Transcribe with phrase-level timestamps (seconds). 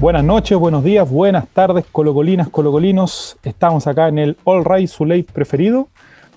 [0.00, 3.36] Buenas noches, buenos días, buenas tardes, colocolinas, colocolinos.
[3.42, 5.88] Estamos acá en el All Right, su ley preferido,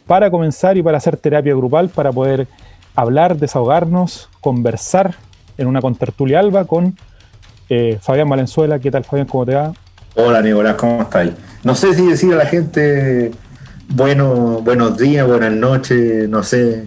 [0.06, 2.46] para comenzar y para hacer terapia grupal, para poder
[2.94, 5.16] hablar, desahogarnos, conversar
[5.58, 6.98] en una contertulia alba con
[7.70, 8.80] eh, Fabián Valenzuela.
[8.80, 9.28] ¿Qué tal, Fabián?
[9.28, 9.72] ¿Cómo te va?
[10.16, 11.30] Hola, Nicolás, ¿cómo estás?
[11.64, 13.32] No sé si decir a la gente
[13.88, 16.86] bueno, buenos días, buenas noches, no sé.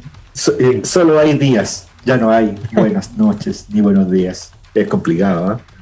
[0.59, 4.53] Eh, solo hay días, ya no hay buenas noches ni buenos días.
[4.75, 5.76] Es complicado, ¿eh?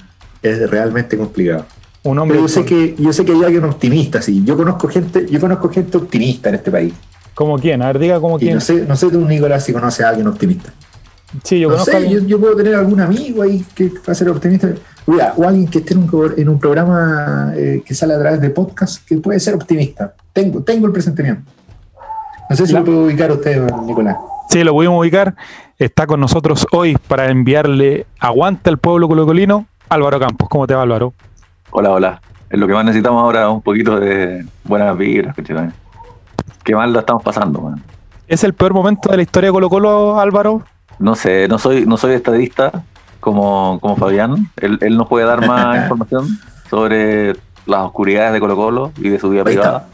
[0.44, 1.66] Es realmente complicado.
[2.04, 4.42] Un hombre Pero yo sé que yo sé que hay alguien optimista, sí.
[4.44, 6.92] Yo conozco gente, yo conozco gente optimista en este país.
[7.34, 7.82] ¿Como quién?
[7.82, 8.54] A ver, diga como quién.
[8.54, 10.72] No sé, no sé tú, Nicolás, si conoces a alguien optimista.
[11.42, 14.68] Sí, yo conozco yo, puedo tener algún amigo ahí que va a ser optimista.
[15.06, 18.50] o alguien que esté en un, en un programa eh, que sale a través de
[18.50, 20.14] podcast que puede ser optimista.
[20.32, 21.50] Tengo, tengo el presentimiento.
[22.48, 24.16] No sé si lo puedo ubicar usted, Nicolás.
[24.50, 25.34] Sí, lo pudimos ubicar.
[25.78, 30.48] Está con nosotros hoy para enviarle aguante al pueblo colocolino Álvaro Campos.
[30.48, 31.14] ¿Cómo te va, Álvaro?
[31.70, 32.22] Hola, hola.
[32.50, 35.34] Es lo que más necesitamos ahora, un poquito de buenas vibras,
[36.62, 37.82] Qué mal lo estamos pasando, man.
[38.26, 40.62] ¿Es el peor momento de la historia de Colo Colo, Álvaro?
[40.98, 42.84] No sé, no soy, no soy estadista
[43.20, 44.50] como, como Fabián.
[44.56, 46.26] Él, él nos puede dar más información
[46.70, 47.34] sobre
[47.66, 49.86] las oscuridades de Colo Colo y de su vida privada.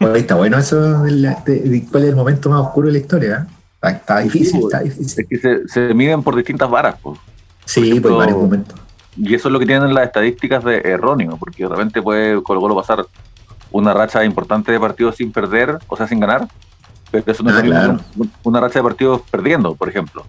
[0.00, 3.46] Está, bueno eso de, cuál es el momento más oscuro de la historia.
[3.82, 3.88] ¿eh?
[3.90, 5.24] Está, difícil, está difícil.
[5.24, 6.96] Es que se, miden por distintas varas.
[7.02, 7.18] Pues.
[7.64, 8.78] Sí, por varios momentos.
[9.16, 12.60] Y eso es lo que tienen las estadísticas de erróneo, porque de repente puede Colo
[12.60, 13.06] Colo pasar
[13.70, 16.48] una racha importante de partidos sin perder, o sea, sin ganar,
[17.10, 17.98] pero eso no es ah,
[18.42, 20.24] una racha de partidos perdiendo, por ejemplo.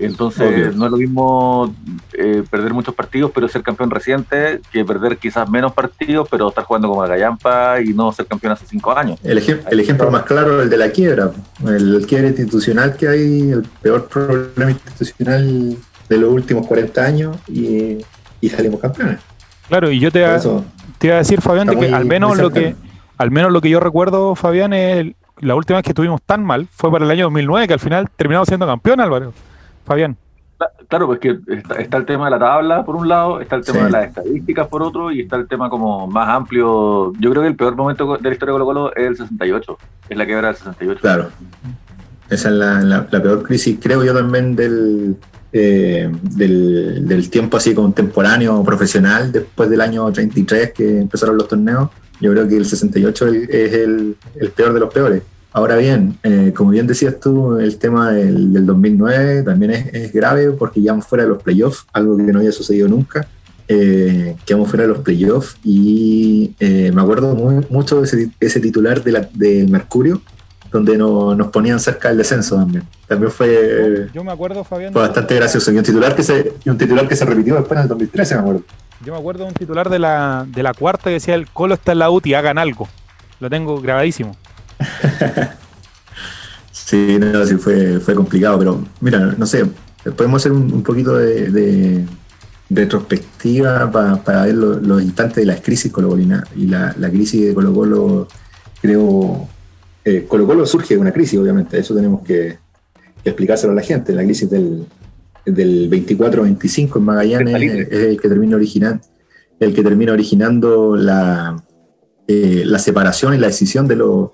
[0.00, 1.74] Entonces, no es lo mismo
[2.12, 6.64] eh, perder muchos partidos, pero ser campeón reciente, que perder quizás menos partidos, pero estar
[6.64, 9.18] jugando como Gallampa y no ser campeón hace cinco años.
[9.24, 11.32] El, el ejemplo más claro es el de la quiebra,
[11.66, 15.76] el quiebra institucional que hay, el peor problema institucional
[16.08, 17.98] de los últimos 40 años y,
[18.48, 19.18] salimos campeones.
[19.68, 20.24] Claro, y yo te,
[20.98, 22.74] te iba a decir, Fabián, que al menos lo que
[23.18, 26.68] al menos lo que yo recuerdo, Fabián, es la última vez que estuvimos tan mal
[26.70, 29.32] fue para el año 2009, que al final terminamos siendo campeón, Álvaro.
[29.84, 30.16] Fabián.
[30.88, 33.84] Claro, pues que está, el tema de la tabla por un lado, está el tema
[33.84, 37.12] de las estadísticas por otro y está el tema como más amplio.
[37.18, 39.78] Yo creo que el peor momento de la historia de Colo Colo es el 68,
[40.08, 41.00] es la quebra del 68.
[41.00, 41.28] Claro.
[42.30, 45.16] Esa es la peor crisis, creo yo también del,
[45.52, 52.32] eh, del, tiempo así contemporáneo profesional después del año 33 que empezaron los torneos, yo
[52.32, 54.16] creo que el 68 es el,
[54.54, 55.22] peor de los peores.
[55.52, 60.82] Ahora bien, eh, como bien decías tú, el tema del, 2009 también es, grave porque
[60.82, 63.26] ya fuera de los playoffs, algo que no había sucedido nunca.
[63.70, 67.34] Eh, quedamos fuera de los playoffs y eh, me acuerdo
[67.68, 70.22] mucho de ese, ese titular de la, del Mercurio,
[70.70, 72.84] donde no, nos ponían cerca del descenso también.
[73.06, 75.72] También fue, yo me acuerdo, Fabián, fue bastante gracioso.
[75.72, 78.34] Y un titular que se, y un titular que se repitió después en el 2013,
[78.34, 78.62] me acuerdo.
[79.04, 81.74] Yo me acuerdo de un titular de la, de la cuarta que decía el Colo
[81.74, 82.88] está en la UTI, hagan algo.
[83.40, 84.36] Lo tengo grabadísimo.
[86.72, 89.64] sí, no, sí fue, fue complicado, pero mira, no sé,
[90.16, 92.04] podemos hacer un, poquito de,
[92.70, 97.72] retrospectiva para, ver los instantes de la crisis colocolina y la, la crisis de Colo
[97.72, 98.28] Colo
[98.82, 99.48] creo
[100.04, 102.58] eh, Colo Colo surge de una crisis, obviamente, eso tenemos que,
[103.24, 104.12] explicárselo a la gente.
[104.12, 104.86] La crisis del,
[105.44, 109.02] del 24-25 en Magallanes es, el que termina originando,
[109.60, 111.62] el que termina originando la,
[112.26, 114.30] eh, la separación y la decisión de los,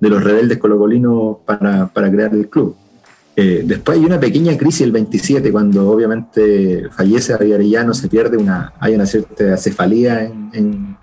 [0.00, 2.76] de los rebeldes colocolinos para, para crear el club.
[3.36, 8.72] Eh, después hay una pequeña crisis el 27, cuando obviamente fallece Arellano, se pierde una,
[8.80, 10.96] hay una cierta cefalía en, en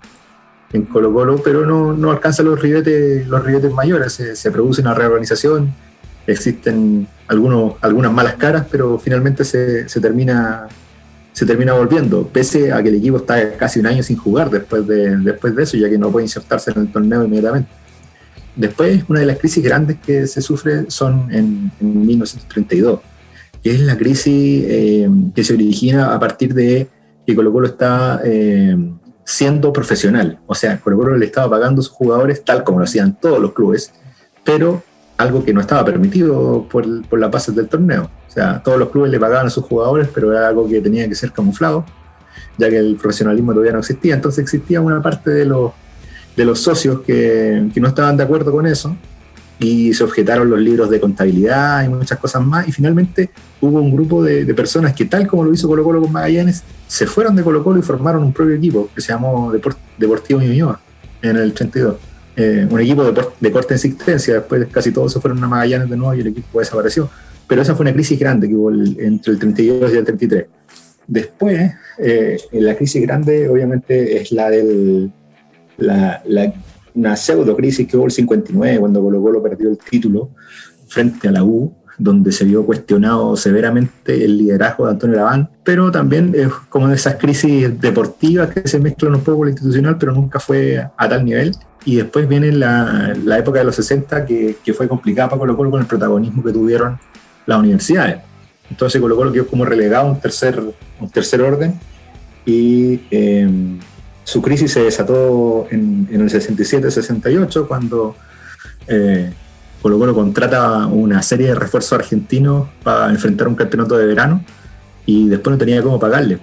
[0.92, 5.72] Colo Colo, pero no, no alcanza los ribetes, los ribetes mayores, se, produce una reorganización,
[6.26, 10.66] existen algunos, algunas malas caras, pero finalmente se, termina,
[11.32, 14.86] se termina volviendo, pese a que el equipo está casi un año sin jugar después
[14.86, 17.70] de, después de eso, ya que no puede insertarse en el torneo inmediatamente.
[18.56, 23.00] Después, una de las crisis grandes que se sufre son en, 1932,
[23.62, 26.88] que es la crisis eh, que se origina a partir de
[27.24, 28.20] que Colo Colo está...
[28.24, 28.76] Eh,
[29.26, 30.38] siendo profesional.
[30.46, 33.52] O sea, Colo le estaba pagando a sus jugadores tal como lo hacían todos los
[33.52, 33.92] clubes,
[34.44, 34.84] pero
[35.16, 38.08] algo que no estaba permitido por, por las bases del torneo.
[38.28, 41.08] O sea, todos los clubes le pagaban a sus jugadores, pero era algo que tenía
[41.08, 41.84] que ser camuflado,
[42.56, 44.14] ya que el profesionalismo todavía no existía.
[44.14, 45.72] Entonces existía una parte de los,
[46.36, 48.96] de los socios que, que no estaban de acuerdo con eso
[49.58, 52.68] y se objetaron los libros de contabilidad y muchas cosas más.
[52.68, 53.30] Y finalmente
[53.60, 57.06] hubo un grupo de, personas que, tal como lo hizo Colo Colo con Magallanes, se
[57.06, 59.52] fueron de Colo Colo y formaron un propio equipo que se llamó
[59.98, 60.80] Deportivo Ñuñoa
[61.22, 61.96] en el 82.
[62.38, 65.96] Eh, un equipo de, de, corta existencia, después casi todos se fueron a Magallanes de
[65.96, 67.08] nuevo y el equipo desapareció.
[67.48, 70.46] Pero esa fue una crisis grande que hubo entre el 32 y el 33.
[71.06, 75.12] después, eh, la crisis grande obviamente es la del,
[75.78, 76.22] la,
[76.96, 80.30] una pseudo crisis que hubo el 59 cuando Colo Colo perdió el título
[80.88, 85.90] frente a la U, donde se vio cuestionado severamente el liderazgo de Antonio Laván, pero
[85.90, 89.96] también es como de esas crisis deportivas que se mezclan un poco con lo institucional,
[89.98, 91.52] pero nunca fue a tal nivel.
[91.84, 95.56] Y después viene la, la época de los 60, que, que, fue complicada para Colo
[95.56, 96.98] Colo con el protagonismo que tuvieron
[97.46, 98.18] las universidades.
[98.68, 100.60] Entonces Colo Colo quedó como relegado a un tercer,
[101.00, 101.78] un tercer orden
[102.44, 103.78] y em,
[104.26, 108.16] su crisis se desató en, en el 67-68 cuando
[108.88, 109.32] eh,
[109.80, 114.44] Colo Colo contrata una serie de refuerzos argentinos para enfrentar un campeonato de verano
[115.06, 116.40] y después no tenía cómo pagarle.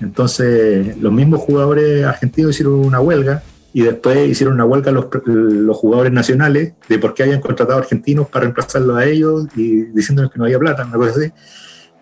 [0.00, 3.42] Entonces los mismos jugadores argentinos hicieron una huelga
[3.74, 8.26] y después hicieron una huelga los, los jugadores nacionales de por qué habían contratado argentinos
[8.28, 11.30] para reemplazarlos a ellos y diciéndoles que no había plata, una cosa así.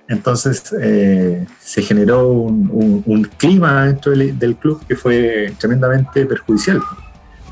[0.08, 6.80] Entonces eh, se generó un, clima dentro del, del, club que fue tremendamente perjudicial.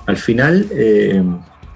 [0.06, 1.22] Al final eh,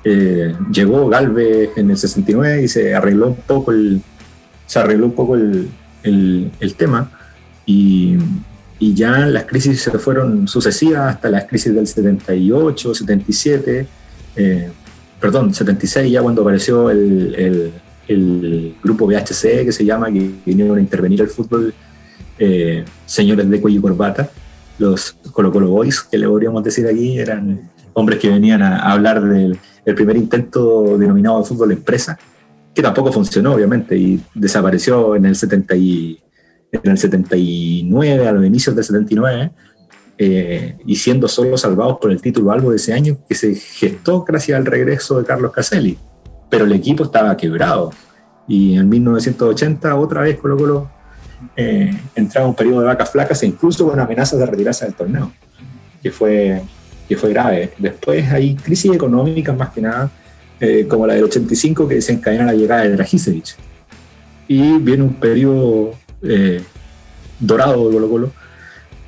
[0.04, 4.02] eh, llegó Galvez en el 69 y se arregló un poco el,
[4.66, 5.69] se arregló un poco el,
[6.04, 7.10] el, el tema
[7.66, 8.16] y,
[8.78, 13.86] y, ya las crisis se fueron sucesivas hasta las crisis del 78, 77,
[15.20, 17.72] perdón, 76 ya cuando apareció el
[18.08, 21.75] el grupo BHC que se llama, que vinieron a intervenir al fútbol,
[22.38, 24.31] eh, señores de cuello y corbata,
[24.78, 29.22] los Colo Colo Boys, que le podríamos decir aquí, eran hombres que venían a, hablar
[29.22, 29.58] del
[29.94, 32.19] primer intento denominado de fútbol empresa,
[32.75, 36.19] que tampoco funcionó, obviamente, y desapareció en el, 70 y,
[36.72, 39.50] en el 79, a los inicios del 79,
[40.20, 44.25] eh, y siendo solo salvados por el título algo de ese año, que se gestó
[44.25, 45.99] gracias al regreso de Carlos Caselli
[46.48, 47.92] pero el equipo estaba quebrado.
[48.46, 50.90] Y en 1980 otra vez Colo Colo
[51.56, 54.94] eh, entraba en un periodo de vacas flacas e incluso con amenazas de retirarse del
[54.94, 55.32] torneo,
[56.02, 56.62] que fue,
[57.08, 57.72] que fue grave.
[57.78, 60.10] Después hay crisis económicas más que nada,
[60.60, 63.56] eh, como la del 85 que desencadena la llegada de Dragicevic.
[64.48, 65.92] Y viene un periodo
[66.22, 66.62] eh,
[67.38, 68.32] dorado de Colo Colo,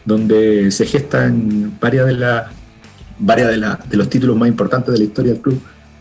[0.04, 2.50] donde se gestan varias de, la,
[3.18, 5.60] varias de, la, de los títulos más importantes de la historia del club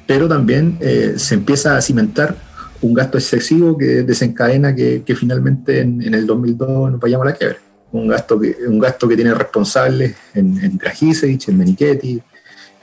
[0.09, 2.35] pero también eh, se empieza a cimentar
[2.81, 7.57] un gasto excesivo que desencadena que, finalmente en, el 2002 nos vayamos a la quiebra.
[7.91, 12.19] Un gasto que, un gasto que tiene responsables en, en en Menichetti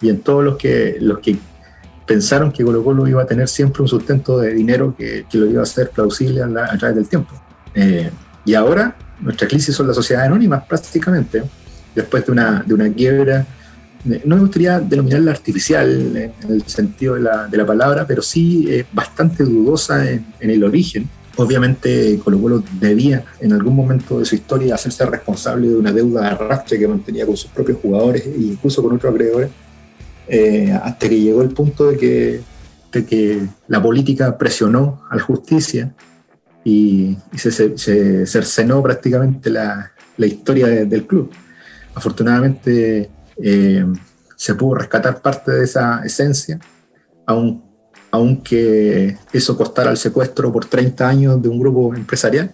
[0.03, 1.37] y en todos los que, los que
[2.07, 5.59] pensaron que Colo Colo iba a tener siempre un sustento de dinero que, lo iba
[5.59, 7.35] a hacer plausible a, través del tiempo.
[7.75, 8.09] Eh,
[8.45, 11.43] y ahora nuestra crisis son las sociedades anónimas prácticamente,
[11.93, 13.45] después de una, de una quiebra
[14.25, 18.67] no me gustaría denominarla artificial en el sentido de la, de la palabra, pero sí
[18.69, 21.09] eh, bastante dudosa en, el origen.
[21.37, 26.23] Obviamente Colo Colo debía en algún momento de su historia hacerse responsable de una deuda
[26.23, 29.51] de arrastre que mantenía con sus propios jugadores e incluso con otros acreedores,
[30.29, 32.41] eh, hasta que llegó el punto de que,
[32.93, 35.95] de que la política presionó a la justicia
[36.65, 41.31] y, se, se, cercenó prácticamente la, la historia del club.
[41.95, 43.11] Afortunadamente
[43.43, 43.85] eh,
[44.37, 46.59] se pudo rescatar parte de esa esencia,
[47.27, 47.65] aun,
[48.11, 52.53] aunque eso costara el secuestro por 30 años de un grupo empresarial.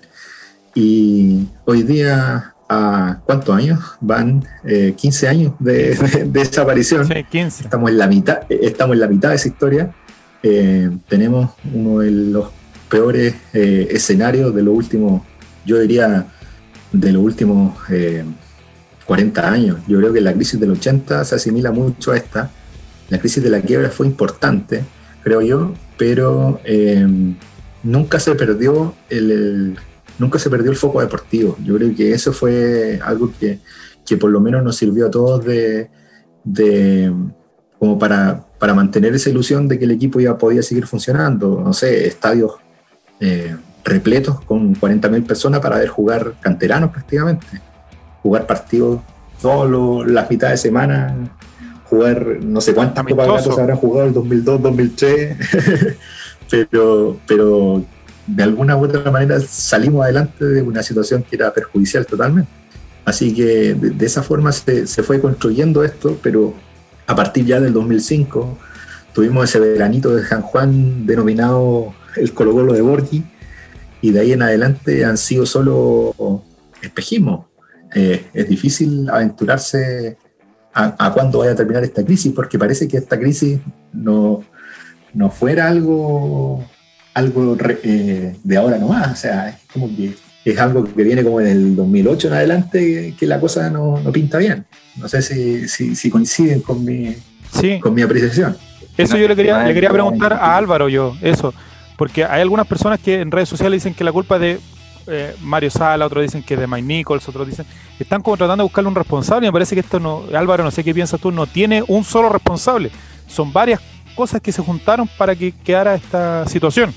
[0.74, 3.80] Y hoy día, ¿a cuántos años?
[4.00, 4.44] Van
[4.96, 5.94] 15 eh, años de,
[6.26, 7.10] desaparición.
[7.32, 9.94] Estamos, en la mitad, estamos en la mitad de esa historia.
[10.42, 12.48] Eh, tenemos uno de los
[12.88, 15.22] peores escenarios de los últimos,
[15.64, 16.26] yo diría,
[16.92, 17.74] de los últimos
[19.06, 19.78] 40 años.
[19.86, 22.50] Yo creo que la crisis del 80 se asimila mucho a esta.
[23.08, 24.84] La crisis de la quiebra fue importante,
[25.22, 27.06] creo yo, pero eh,
[27.82, 29.76] nunca se perdió el,
[30.18, 31.56] nunca se perdió el foco deportivo.
[31.64, 33.58] Yo creo que eso fue algo que,
[34.06, 35.90] que por lo menos nos sirvió a todos de,
[37.78, 41.60] como para, para, mantener esa ilusión de que el equipo ya podía seguir funcionando.
[41.62, 42.52] No sé, estadios
[43.20, 47.71] eh, repletos con 40.000 personas para ver jugar canteranos prácticamente
[48.22, 49.00] jugar partidos
[49.40, 49.70] todas
[50.06, 51.36] las mitad de semana,
[51.84, 55.36] jugar no sé cuántas Copas Gatos habrán jugado el 2002, 2003,
[56.50, 57.84] pero, pero
[58.26, 62.50] de alguna u otra manera salimos adelante de una situación que era perjudicial totalmente.
[63.04, 66.54] Así que de, esa forma se, se, fue construyendo esto, pero
[67.08, 68.58] a partir ya del 2005
[69.12, 73.24] tuvimos ese veranito de San Juan denominado el Colo Colo de Borgi,
[74.00, 76.44] y de ahí en adelante han sido solo
[76.80, 77.46] espejismos.
[77.94, 80.16] Eh, es difícil aventurarse
[80.72, 83.58] a, a, cuándo vaya a terminar esta crisis, porque parece que esta crisis
[83.92, 84.42] no,
[85.14, 86.64] no fuera algo,
[87.14, 91.40] algo eh, de ahora nomás, o sea, es como que es algo que viene como
[91.40, 94.66] en el 2008 en adelante, que la cosa no, no pinta bien.
[94.96, 97.14] No sé si, si, coinciden con mi,
[97.80, 98.56] con mi apreciación.
[98.96, 101.54] Eso yo le quería, le quería preguntar a Álvaro yo, eso,
[101.96, 104.60] porque hay algunas personas que en redes sociales dicen que la culpa es de
[105.06, 107.66] eh, Mario Sala, otros dicen que es de Mike Nichols, otros dicen,
[107.98, 110.70] están como tratando de buscarle un responsable y me parece que esto no, Álvaro, no
[110.70, 112.90] sé qué piensas tú, no tiene un solo responsable,
[113.26, 113.80] son varias
[114.14, 116.92] cosas que se juntaron para que quedara esta situación.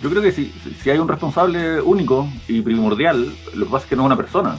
[0.00, 0.52] Yo creo que si,
[0.88, 4.58] hay un responsable único y primordial, lo que pasa es que no es una persona.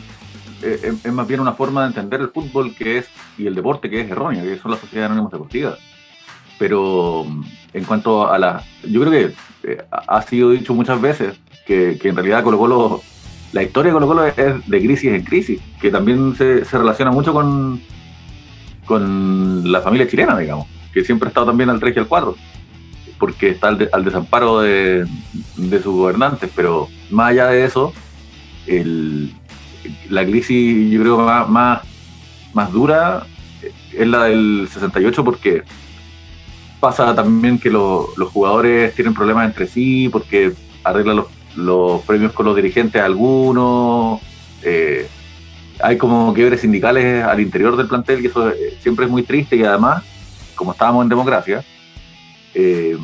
[0.62, 3.90] Eh, es, más bien una forma de entender el fútbol que es y el deporte
[3.90, 5.80] que es erróneo, que son las sociedades anónimas deportivas.
[6.60, 7.26] Pero
[7.74, 8.64] en cuanto a la.
[8.88, 13.02] Yo creo que eh, ha sido dicho muchas veces que, en realidad Colo Colo.
[13.52, 17.10] La historia de Colo Colo es de crisis en crisis, que también se, se relaciona
[17.10, 17.82] mucho con,
[18.86, 22.36] con la familia chilena, digamos, que siempre ha estado también al 3 y al 4
[23.20, 25.06] porque está al, desamparo de,
[25.56, 27.94] sus gobernantes, pero más allá de eso,
[30.10, 31.82] la crisis yo creo más,
[32.54, 33.28] más, dura
[33.94, 35.64] es la del 68 porque
[36.80, 41.24] pasa también que los jugadores tienen problemas entre sí, porque arreglan
[41.56, 44.22] los, premios con los dirigentes algunos,
[44.64, 45.08] eh,
[45.82, 49.56] hay como quiebres sindicales al interior del plantel, que eso eh, siempre es muy triste
[49.56, 50.04] y además,
[50.56, 51.64] como estábamos en democracia,
[52.54, 52.98] eh,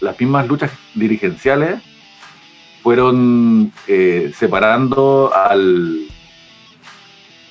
[0.00, 1.80] las mismas luchas dirigenciales
[2.82, 3.72] fueron
[4.32, 6.08] separando al,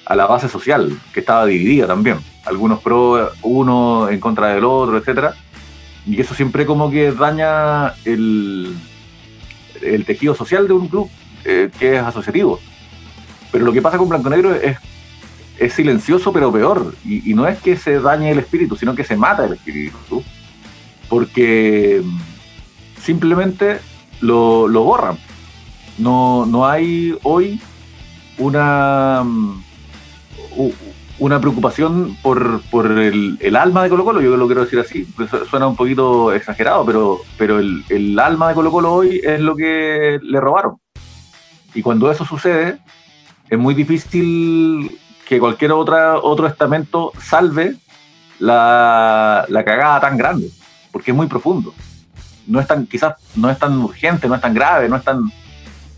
[0.05, 2.19] a la base social, que estaba dividida también.
[2.45, 5.35] Algunos pro uno en contra del otro, etcétera.
[6.07, 8.75] Y eso siempre como que daña el,
[9.81, 11.09] el tejido social de un club
[11.43, 12.59] eh, que es asociativo.
[13.51, 14.77] Pero lo que pasa con Blanco Negro es,
[15.59, 16.95] es silencioso, pero peor.
[17.03, 20.23] Y, y, no es que se dañe el espíritu, sino que se mata el espíritu
[21.09, 22.01] porque
[23.01, 23.79] simplemente
[24.21, 25.17] lo, borran.
[25.97, 27.59] No, no hay hoy
[28.37, 29.23] una,
[31.19, 32.61] una preocupación por,
[32.99, 36.85] el, alma de Colo Colo, yo lo quiero decir así, pues suena un poquito exagerado,
[36.85, 40.77] pero, pero el, alma de Colo Colo hoy es lo que le robaron.
[41.73, 42.79] Y cuando eso sucede,
[43.49, 47.75] es muy difícil que cualquier otra, otro estamento salve
[48.39, 50.49] la, la cagada tan grande
[50.97, 51.75] porque es muy profundo.
[52.47, 55.31] No es tan, quizás no es tan urgente, no es tan grave, no es tan,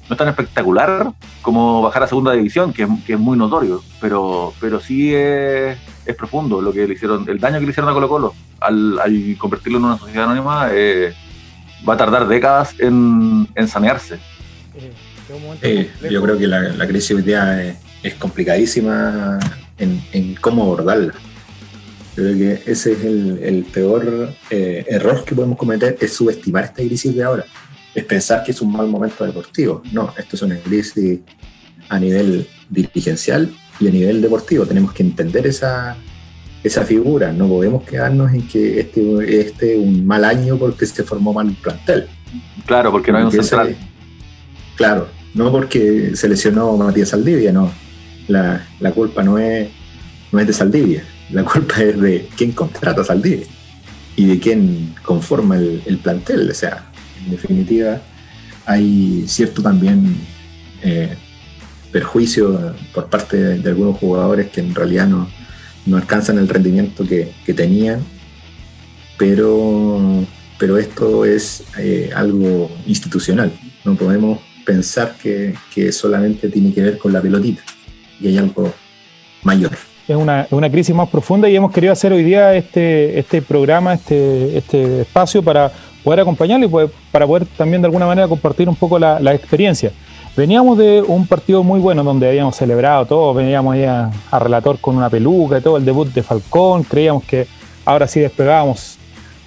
[0.09, 4.79] no es tan espectacular como bajar a segunda división, que, es muy notorio, pero, pero
[4.79, 5.77] sí es,
[6.17, 8.99] profundo lo que le hicieron, el daño que le hicieron a Colo Colo al,
[9.37, 11.13] convertirlo en una sociedad anónima eh,
[11.87, 14.15] va a tardar décadas en, sanearse.
[15.61, 19.37] Eh, eh, yo creo que la, crisis hoy día es, complicadísima
[19.77, 21.13] en, en cómo abordarla
[22.19, 27.15] creo que ese es el, peor eh, error que podemos cometer, es subestimar esta crisis
[27.15, 27.45] de ahora.
[27.99, 29.81] Es pensar que es un mal momento deportivo.
[29.91, 31.19] No, esto es una crisis
[31.89, 34.65] a nivel dirigencial y a nivel deportivo.
[34.65, 35.97] Tenemos que entender esa,
[36.63, 37.33] esa figura.
[37.33, 41.47] No podemos quedarnos en que este, este es un mal año porque se formó mal
[41.47, 42.07] un plantel.
[42.65, 43.75] Claro, porque no hay un central.
[44.75, 47.71] claro, no porque se lesionó Matías Saldivia, no.
[48.27, 49.69] La, la culpa no es,
[50.31, 53.45] no es de Saldivia la culpa es de quién contrata a Saldivia
[54.15, 56.49] y de quién conforma el, plantel.
[56.49, 56.88] O sea,
[57.25, 58.01] en definitiva,
[58.65, 60.15] hay cierto también
[60.83, 61.15] eh,
[61.91, 65.27] perjuicio por parte de, algunos jugadores que en realidad no,
[65.97, 68.01] alcanzan el rendimiento que, tenían,
[69.17, 70.25] pero,
[70.59, 73.51] pero esto es eh, algo institucional.
[73.83, 77.63] No podemos pensar que, que solamente tiene que ver con la pelotita
[78.21, 78.71] y hay algo
[79.43, 79.71] mayor
[80.09, 83.93] es una, una, crisis más profunda y hemos querido hacer hoy día este, este programa,
[83.93, 85.71] este, este espacio para
[86.03, 89.91] poder acompañarlo y para poder también de alguna manera compartir un poco la, la, experiencia.
[90.35, 94.95] Veníamos de un partido muy bueno donde habíamos celebrado todo, veníamos ahí a, relator con
[94.95, 97.47] una peluca y todo, el debut de Falcón, creíamos que
[97.85, 98.97] ahora sí despegábamos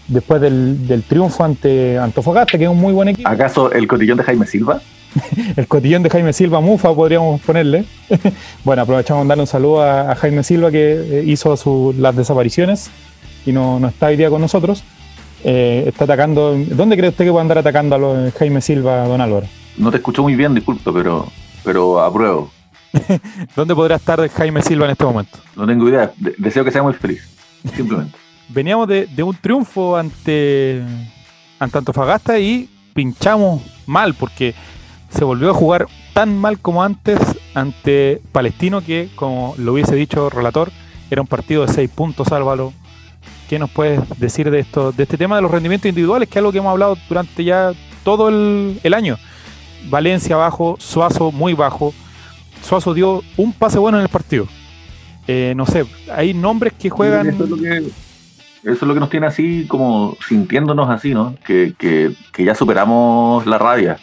[0.08, 3.28] después del, del triunfo ante Antofagasta, que es un muy buen equipo.
[3.28, 4.80] ¿Acaso el cotillón de Jaime Silva?
[5.56, 7.84] el cotillón de Jaime Silva Mufa, podríamos ponerle.
[8.64, 12.90] bueno, aprovechamos de darle un saludo a, Jaime Silva que eh, hizo las desapariciones
[13.44, 14.84] y no, no, está hoy día con nosotros.
[15.44, 16.56] Eh, está atacando.
[16.56, 19.46] ¿Dónde cree usted que puede andar atacando a los, Jaime Silva, don Álvaro?
[19.76, 21.26] No te escucho muy bien, disculpe, pero,
[21.64, 22.50] pero apruebo.
[23.56, 25.38] ¿Dónde podrá estar Jaime Silva en este momento?
[25.56, 26.12] No tengo idea.
[26.38, 27.28] deseo que sea muy feliz,
[27.74, 28.16] simplemente.
[28.48, 30.82] Veníamos de, de, un triunfo ante,
[31.58, 34.54] ante Antofagasta y pinchamos mal porque
[35.08, 37.18] se volvió a jugar tan mal como antes
[37.54, 40.70] ante Palestino que, como lo hubiese dicho el relator,
[41.10, 42.72] era un partido de seis puntos, Álvaro.
[43.52, 46.36] ¿Qué nos puedes decir de esto, de este tema de los rendimientos individuales, que es
[46.38, 49.18] algo que hemos hablado durante ya todo el, año?
[49.90, 51.92] Valencia bajo, Suazo muy bajo.
[52.62, 54.46] Suazo dio un pase bueno en el partido.
[55.26, 57.28] Eh, no sé, hay nombres que juegan.
[57.28, 57.92] Eso es, lo que, eso
[58.72, 61.34] es lo que nos tiene así, como sintiéndonos así, ¿no?
[61.44, 63.98] Que, que, que ya superamos la rabia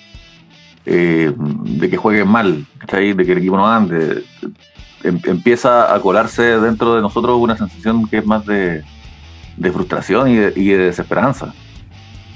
[0.86, 4.24] eh, de que jueguen mal, de que el equipo no ande.
[5.04, 8.84] Em, empieza a colarse dentro de nosotros una sensación que es más de,
[9.60, 11.54] de frustración y de, y de desesperanza.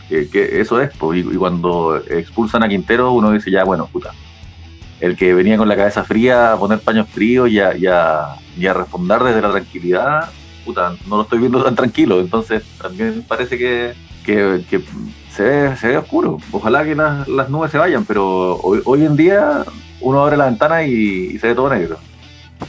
[0.09, 4.11] que eso es, y, cuando expulsan a Quintero uno dice ya, bueno, puta,
[4.99, 8.73] el que venía con la cabeza fría a poner paños fríos y a, y a,
[8.73, 10.29] responder desde la tranquilidad,
[10.65, 13.93] puta, no lo estoy viendo tan tranquilo, entonces también parece que,
[14.25, 14.83] que,
[15.31, 16.37] se, ve, se ve oscuro.
[16.51, 19.63] Ojalá que las, las nubes se vayan, pero hoy, hoy en día
[20.01, 21.97] uno abre la ventana y se ve todo negro.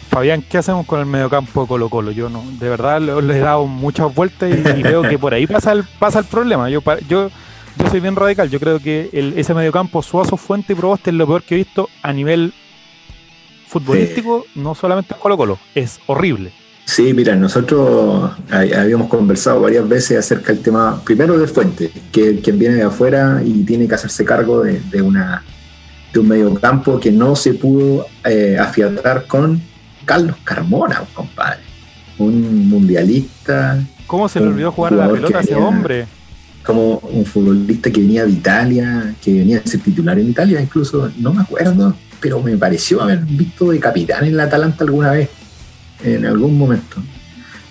[0.08, 2.10] Fabián, ¿qué hacemos con el mediocampo de Colo Colo?
[2.10, 5.72] Yo no, de verdad le he dado muchas vueltas y, veo que por ahí pasa
[5.72, 6.70] el, pasa el problema.
[6.70, 7.30] Yo, yo,
[7.78, 8.48] yo soy bien radical.
[8.50, 11.58] Yo creo que el, ese mediocampo Suazo, Fuente y Proboste es lo peor que he
[11.58, 12.52] visto a nivel
[13.66, 15.58] futbolístico, no solamente en Colo Colo.
[15.74, 16.52] Es horrible.
[16.84, 22.58] Sí, mira, nosotros habíamos conversado varias veces acerca del tema, primero de Fuente, que quien
[22.58, 25.42] viene de afuera y tiene que hacerse cargo de, una
[26.12, 29.60] de un mediocampo que no se pudo eh, afiatar con
[30.04, 31.60] Carlos Carmona, compadre.
[32.18, 33.82] Un mundialista.
[34.06, 36.06] ¿Cómo se le olvidó jugar la pelota a ese hombre?
[36.64, 41.10] Como un futbolista que venía de Italia, que venía a ser titular en Italia, incluso,
[41.18, 45.28] no me acuerdo, pero me pareció haber visto de capitán en la Atalanta alguna vez,
[46.02, 46.96] en algún momento.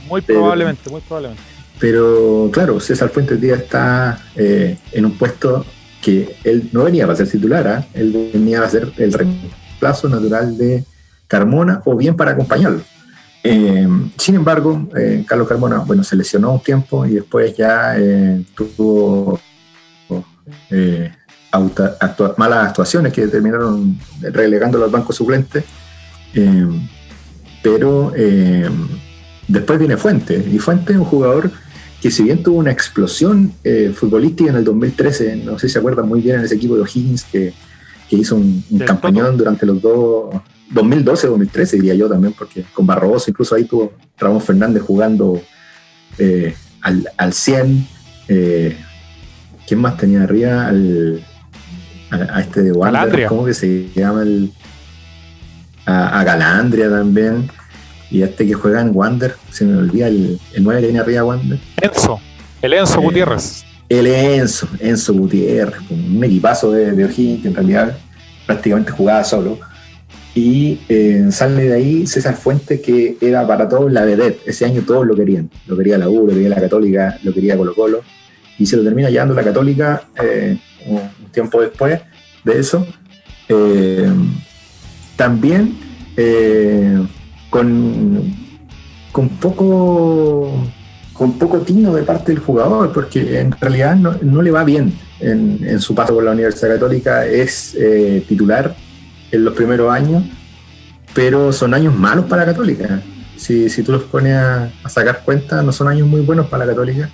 [0.08, 1.42] Muy probablemente, muy probablemente.
[1.80, 5.66] Pero claro, César Fuentes Díaz está eh, en un puesto
[6.02, 7.86] que él no venía para ser titular, ¿ah?
[7.94, 10.84] él venía a ser el reemplazo natural de
[11.34, 12.82] Carmona o bien para acompañarlo.
[13.44, 13.88] Eh,
[14.20, 19.40] sin embargo, eh, Carlos Carmona, bueno, se lesionó un tiempo y después ya eh, tuvo
[22.38, 25.64] malas actuaciones que terminaron relegándolo al banco suplente.
[27.64, 28.14] pero
[29.48, 31.50] después viene Fuente, y Fuente es un jugador
[32.00, 33.54] que si bien tuvo una explosión
[33.96, 36.82] futbolística en el 2013, no sé si se acuerdan muy bien en ese equipo de
[36.82, 37.54] O'Higgins que,
[38.08, 40.36] que hizo un, un campañón durante los dos
[40.74, 45.42] 2012-2013 diría yo también, porque con Barroso incluso ahí tuvo Ramón Fernández jugando
[46.18, 47.88] eh, al, al, 100.
[48.28, 48.78] Eh,
[49.68, 50.68] ¿Quién más tenía arriba?
[50.68, 51.24] Al,
[52.12, 54.24] a, este de Wander, ¿cómo que se llama?
[54.24, 54.52] El,
[55.86, 57.50] a, Galandria también.
[58.10, 61.24] Y este que juega en Wander, se me olvida el, el 9 que tenía arriba
[61.24, 61.60] Wander.
[61.82, 62.20] Enzo,
[62.62, 63.66] el Enzo eh, Gutiérrez.
[63.90, 67.98] El Enzo, Enzo Gutiérrez, un equipazo de, de O'Higgins que en realidad
[68.46, 69.60] prácticamente jugaba solo
[70.36, 74.42] y eh, sale de ahí César Fuente, que era para todos la vedette.
[74.46, 75.50] Ese año todos lo querían.
[75.68, 78.02] Lo quería la U, lo quería la Católica, lo quería Colo Colo.
[78.58, 82.02] Y se lo termina llevando la Católica eh, un tiempo después
[82.44, 82.86] de eso.
[83.48, 84.10] Eh,
[85.16, 85.78] también
[87.52, 88.34] con,
[89.12, 90.68] con, poco,
[91.14, 94.94] con poco tino de parte del jugador, porque en realidad no, no le va bien
[95.20, 97.26] en, en, su paso por la Universidad Católica.
[97.28, 97.78] Es
[98.28, 98.76] titular
[99.34, 100.24] en los primeros años,
[101.14, 103.02] pero son años malos para la Católica.
[103.36, 106.72] Si, si tú los pones a, sacar cuenta, no son años muy buenos para la
[106.72, 107.10] Católica.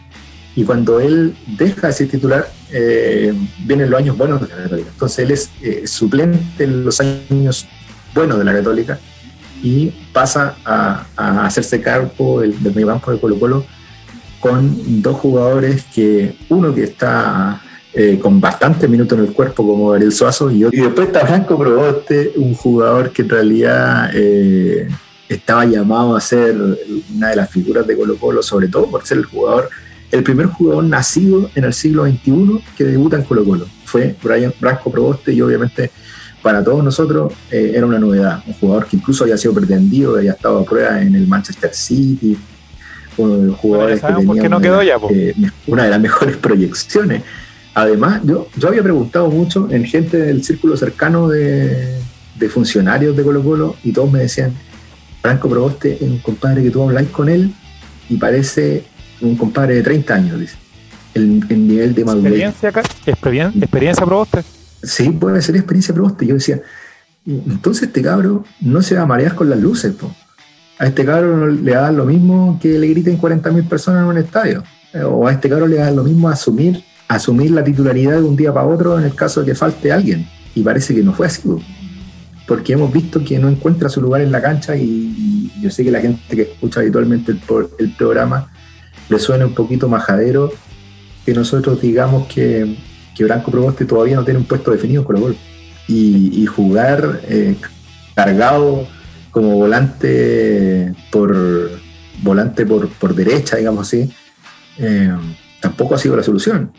[0.55, 4.89] Y cuando él deja de ser titular, eh, vienen los años buenos de la Católica.
[4.91, 7.65] Entonces él es eh, suplente en los años
[8.13, 8.99] buenos de la Católica
[9.63, 11.05] y pasa a,
[11.45, 13.65] hacerse cargo del, del medio de Colo Colo
[14.41, 19.93] con dos jugadores que uno que está eh, con bastantes minutos en el cuerpo como
[19.93, 24.88] Ariel Suazo y, y después está Franco Proboste, un jugador que en realidad eh,
[25.28, 26.56] estaba llamado a ser
[27.15, 29.69] una de las figuras de Colo Colo, sobre todo por ser el jugador,
[30.12, 33.65] el primer jugador nacido en el siglo XXI que debuta en Colo Colo.
[33.86, 35.89] Fue Brian Franco Proboste y obviamente
[36.43, 40.34] para todos nosotros eh, era una novedad, un jugador que incluso había sido pretendido, había
[40.34, 42.38] estado a prueba en el Manchester City,
[43.17, 44.97] uno de los jugadores que tenía no quedó ya,
[45.65, 47.23] una de las mejores proyecciones
[47.73, 51.99] Además, yo, yo había preguntado mucho en gente del círculo cercano de,
[52.49, 54.53] funcionarios de Colo Colo y todos me decían,
[55.21, 57.53] Franco Proboste es un compadre que tú habláis con él
[58.10, 58.86] y parece
[59.21, 60.55] un compadre de 30 años, dice.
[61.13, 62.25] El, nivel de madurez.
[62.27, 62.82] ¿Experiencia acá?
[63.55, 64.43] ¿Experiencia Proboste?
[64.82, 66.25] Sí, puede ser experiencia Proboste.
[66.25, 66.62] Yo decía,
[67.25, 69.93] entonces este cabro no se va a marear con las luces,
[70.79, 74.63] A este cabro le da lo mismo que le griten 40.000 personas en un estadio.
[75.05, 78.54] O a este cabro le da lo mismo asumir asumir la titularidad de un día
[78.54, 80.30] para otro en el caso de que falte alguien.
[80.56, 81.41] Y parece que no fue así,
[82.48, 85.91] porque hemos visto que no encuentra su lugar en la cancha y, yo sé que
[85.91, 87.41] la gente que escucha habitualmente el,
[87.80, 88.50] el, programa
[89.10, 90.54] le suena un poquito majadero
[91.26, 92.78] que nosotros digamos que,
[93.13, 95.36] que Branco Proboste todavía no tiene un puesto definido con el gol.
[95.88, 97.56] y, jugar eh,
[98.15, 98.88] cargado
[99.32, 101.36] como volante por
[102.22, 104.12] volante por, por derecha, digamos así,
[104.78, 105.12] eh,
[105.60, 106.72] tampoco ha sido la solución.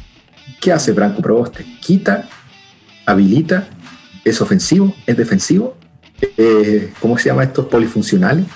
[0.61, 1.65] ¿Qué hace Branco Proboste?
[1.81, 2.29] Quita,
[3.07, 3.69] habilita,
[4.25, 5.77] es ofensivo, es defensivo.
[6.37, 8.47] Eh, ¿Cómo se llama estos polifuncionales?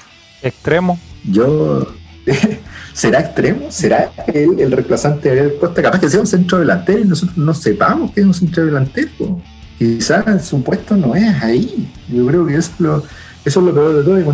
[0.42, 0.98] Extremo.
[1.24, 1.94] Yo.
[2.92, 3.70] ¿Será extremo?
[3.70, 5.82] ¿Será el, el reemplazante de Ariel Costa?
[5.82, 9.42] Capaz que sea un centro delantero y nosotros no sepamos que es un centro delantero.
[9.78, 11.90] Quizás su puesto no es ahí.
[12.08, 12.98] Yo creo que eso es lo,
[13.44, 14.20] eso es lo peor de todo.
[14.20, 14.24] Y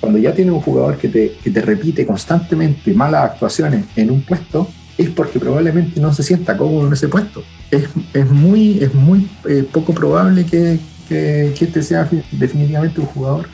[0.00, 4.22] cuando ya tienes un jugador que te, que te repite constantemente malas actuaciones en un
[4.22, 7.42] puesto, es porque probablemente no se sienta cómodo en ese puesto.
[7.70, 10.78] Es, es muy, es muy eh, poco probable que,
[11.08, 13.48] que, este sea definitivamente un jugador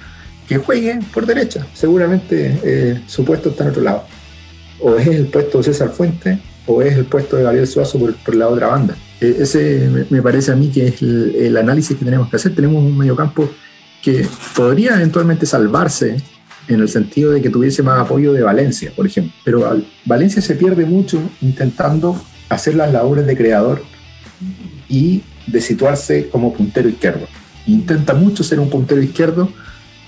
[0.46, 1.66] que juegue por derecha.
[1.72, 4.04] Seguramente eh, su puesto está en otro lado.
[4.80, 8.14] O es el puesto de César Fuente o es el puesto de Gabriel Suazo por,
[8.16, 8.96] por la otra banda.
[9.20, 12.54] E, ese me, parece a mí que es el, el, análisis que tenemos que hacer.
[12.54, 13.50] Tenemos un mediocampo
[14.02, 16.16] que podría eventualmente salvarse
[16.70, 19.32] en el sentido de que tuviese más apoyo de Valencia, por ejemplo.
[19.44, 23.82] Pero Valencia se pierde mucho intentando hacer las labores de creador
[24.88, 27.26] y de situarse como puntero izquierdo.
[27.66, 29.50] Intenta mucho ser un puntero izquierdo,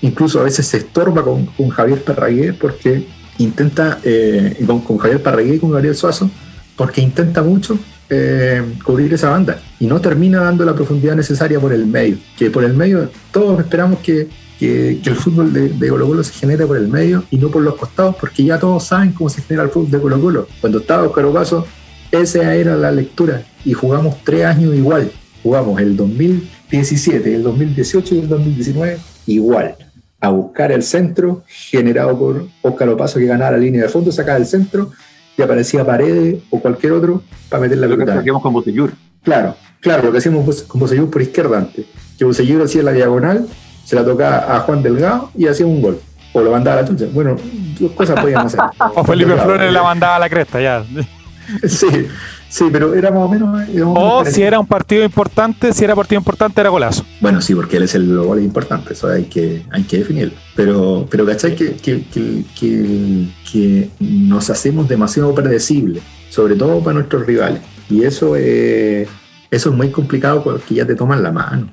[0.01, 5.59] incluso a veces se estorba con, Javier Parragué porque intenta, eh, con, Javier Parragué y
[5.59, 6.29] con Gabriel Suazo,
[6.77, 7.77] porque intenta mucho
[8.09, 12.17] eh, cubrir esa banda y no termina dando la profundidad necesaria por el medio.
[12.37, 14.29] Que por el medio todos esperamos que
[14.63, 17.61] que, el fútbol de, de, Colo Colo se genera por el medio y no por
[17.61, 20.47] los costados, porque ya todos saben cómo se genera el fútbol de Colo Colo.
[20.61, 21.65] Cuando estaba Oscar Opaso,
[22.11, 25.11] esa era la lectura y jugamos tres años igual.
[25.41, 29.75] Jugamos el 2017, el 2018 y el 2019 igual.
[30.21, 34.37] A buscar el centro generado por Oscar Opaso que ganaba la línea de fondo, sacaba
[34.37, 34.91] el centro
[35.37, 38.05] y aparecía Paredes o cualquier otro para meter la pelota.
[38.05, 38.93] Lo que hacíamos con Bosellur.
[39.23, 41.85] Claro, claro, lo que hacíamos con Bosellur por izquierda antes.
[42.17, 43.47] Que Bosellur hacía la diagonal
[43.83, 45.99] se la tocaba a Juan Delgado y hacía un gol.
[46.33, 47.05] O lo mandaba a la chucha.
[47.13, 47.35] Bueno,
[47.79, 48.59] dos cosas podían hacer.
[48.95, 50.83] o Felipe Flores la mandaba a la cresta, ya.
[51.67, 52.07] sí,
[52.49, 53.67] sí, pero era más o menos.
[53.95, 57.05] o si era un partido importante, si era partido importante, era golazo.
[57.21, 60.33] Bueno, sí, porque él es el gol importante, eso hay que, hay que definirlo.
[60.55, 61.55] Pero, pero ¿cachai?
[61.55, 67.61] Que, que, que, que nos hacemos demasiado predecibles, sobre todo para nuestros rivales.
[67.89, 69.09] Y eso, eso
[69.51, 71.69] es muy complicado porque ya te toman la mano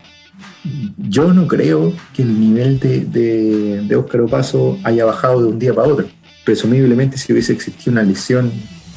[0.98, 5.58] yo no creo que el nivel de, de, de Óscar Opaso haya bajado de un
[5.58, 6.06] día para otro.
[6.44, 8.50] Presumiblemente si hubiese existido una lesión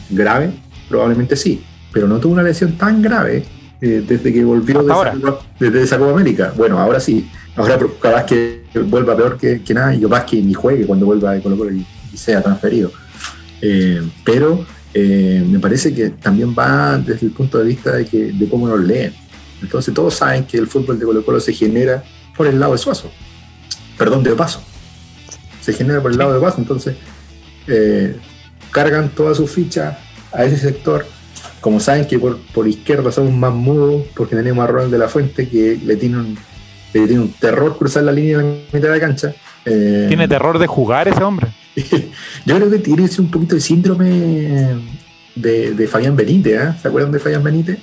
[0.09, 0.51] grave,
[0.89, 3.45] probablemente sí, pero no tuvo una lesión tan grave
[3.81, 6.53] eh, desde que volvió de esa, desde esa Copa América.
[6.55, 10.85] Bueno, ahora sí, ahora capaz que vuelva peor que, nada y capaz que ni juegue
[10.85, 12.91] cuando vuelva de Colo Colo y, sea transferido.
[13.61, 18.31] Eh, pero eh, me parece que también va desde el punto de vista de, que,
[18.31, 19.13] de cómo nos leen
[19.63, 22.03] entonces todos saben que el fútbol de Colo Colo se genera
[22.35, 23.11] por el lado de Suazo.
[23.97, 24.61] Perdón, de Paso.
[25.61, 26.57] Se genera por el lado de Paso.
[26.59, 26.95] Entonces
[27.67, 28.17] eh,
[28.71, 29.99] cargan toda su ficha
[30.31, 31.05] a ese sector.
[31.61, 35.07] Como saben que por, por izquierda somos más mudos porque tenemos a Ronald de la
[35.07, 36.37] Fuente que le tiene un,
[36.93, 39.33] le tiene un terror cruzar la línea en la mitad de la cancha.
[39.65, 41.47] Eh, ¿Tiene terror de jugar ese hombre?
[42.45, 44.77] Yo creo que tiene un poquito de síndrome
[45.35, 46.61] de, Fabián Benítez.
[46.61, 46.73] ¿eh?
[46.81, 47.79] ¿Se acuerdan de Fabián Benítez?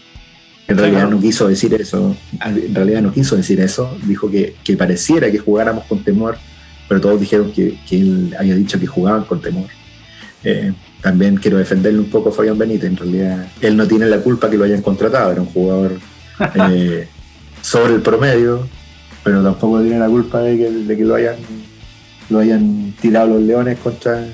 [0.71, 2.17] En realidad no quiso decir eso.
[2.45, 3.97] En realidad no quiso decir eso.
[4.05, 6.39] Dijo que, pareciera que jugáramos con temor,
[6.89, 9.67] pero todos dijeron que, él había dicho que jugaban con temor.
[10.45, 12.89] Eh, también quiero defenderle un poco a Fabián Benítez.
[12.89, 15.33] En realidad, él no tiene la culpa que lo hayan contratado.
[15.33, 15.99] Era un jugador
[16.71, 17.09] eh,
[17.63, 18.69] sobre el promedio,
[19.25, 21.37] pero tampoco tiene la culpa de que, lo hayan
[22.29, 24.25] lo hayan tirado los leones contra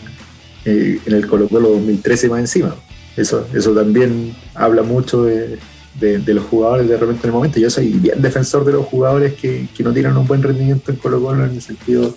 [0.67, 2.75] eh, en el Colo Colo 2013 más encima.
[3.17, 5.59] Eso, eso también habla mucho de,
[5.99, 7.59] de, los jugadores de repente en el momento.
[7.59, 10.99] Yo soy bien defensor de los jugadores que, que no tienen un buen rendimiento en
[10.99, 12.15] Colo Colo en el sentido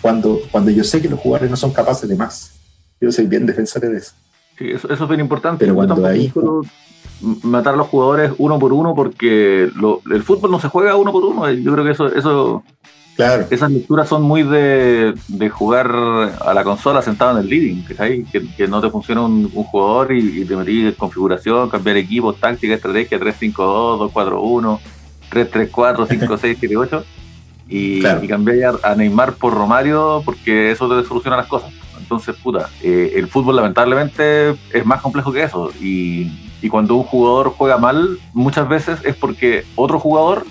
[0.00, 2.52] cuando, cuando yo sé que los jugadores no son capaces de más.
[3.00, 4.12] Yo soy bien defensor de eso.
[4.58, 5.64] Sí, eso, es bien importante.
[5.64, 6.32] Pero cuando ahí...
[7.42, 11.24] Matar a los jugadores uno por uno porque el fútbol no se juega uno por
[11.24, 11.50] uno.
[11.50, 12.62] Yo creo que eso, eso
[13.18, 15.14] esas lecturas son muy de,
[15.50, 15.90] jugar
[16.40, 20.44] a la consola sentado en el living, que, que no te funciona un, jugador y,
[20.44, 24.78] te metís en configuración, cambiar equipo, táctica, estrategia, 3-5-2, 2-4-1,
[25.32, 27.04] 3-3-4, 5-6-7-8
[27.68, 31.72] y, y cambiar a Neymar por Romario porque eso te soluciona las cosas.
[31.98, 36.30] Entonces, puta, eh, el fútbol lamentablemente es más complejo que eso y,
[36.62, 40.46] y cuando un jugador juega mal, muchas veces es porque otro jugador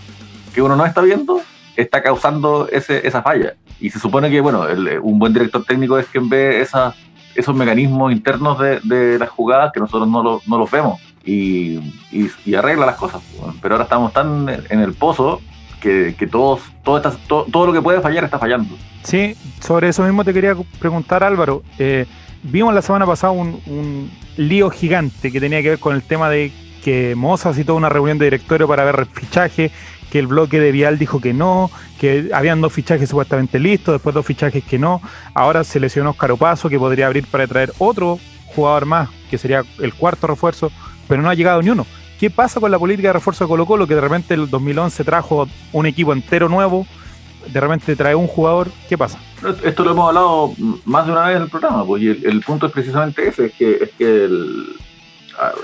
[0.54, 1.42] que uno no está viendo
[1.78, 3.54] está causando ese, esa falla.
[3.80, 4.66] Y se supone que, bueno,
[5.02, 6.94] un buen director técnico es quien ve esa,
[7.36, 11.80] esos mecanismos internos de, de las jugadas que nosotros no, los vemos y,
[12.12, 13.22] y, arregla las cosas.
[13.62, 15.42] Pero ahora estamos tan en el pozo
[15.80, 17.02] que, todos, todo,
[17.52, 18.76] todo, lo que puede fallar está fallando.
[19.04, 21.64] Sí, sobre eso mismo te quería preguntar Álvaro.
[21.78, 22.06] Eh,
[22.44, 26.52] vimos la semana pasada un, lío gigante que tenía que ver con el tema de
[26.84, 29.72] que Moza citó una reunión de directorio para ver el fichaje,
[30.12, 34.14] que el bloque de Vial dijo que no, que habían dos fichajes supuestamente listos, después
[34.14, 35.02] dos fichajes que no.
[35.34, 39.64] Ahora se lesionó Oscar Opaso, que podría abrir para traer otro jugador más, que sería
[39.80, 40.72] el cuarto refuerzo,
[41.08, 41.86] pero no ha llegado ni uno.
[42.20, 43.86] ¿Qué pasa con la política de refuerzo de Colo Colo?
[43.86, 46.88] Que de repente el 2011 trajo un equipo entero nuevo,
[47.48, 49.20] de repente trae un jugador, ¿qué pasa?
[49.64, 50.54] Esto lo hemos hablado
[50.86, 53.54] más de una vez en el programa, pues, y el, punto es precisamente ese, es
[53.54, 54.28] que, es que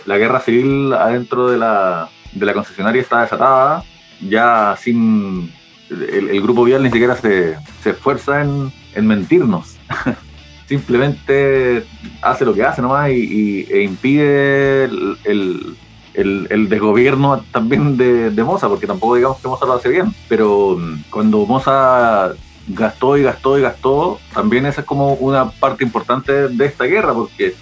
[0.05, 3.83] la guerra civil adentro de la, de la concesionaria está desatada,
[4.21, 5.51] ya sin...
[5.89, 9.77] El, grupo vial ni siquiera se, esfuerza en, mentirnos.
[10.67, 11.83] Simplemente
[12.21, 15.75] hace lo que hace nomás y, e impide el
[16.13, 20.77] el, desgobierno también de, de, Moza, porque tampoco digamos que Moza lo hace bien, pero
[20.77, 22.33] mm, cuando Moza
[22.67, 27.13] gastó y gastó y gastó, también esa es como una parte importante de esta guerra,
[27.13, 27.55] porque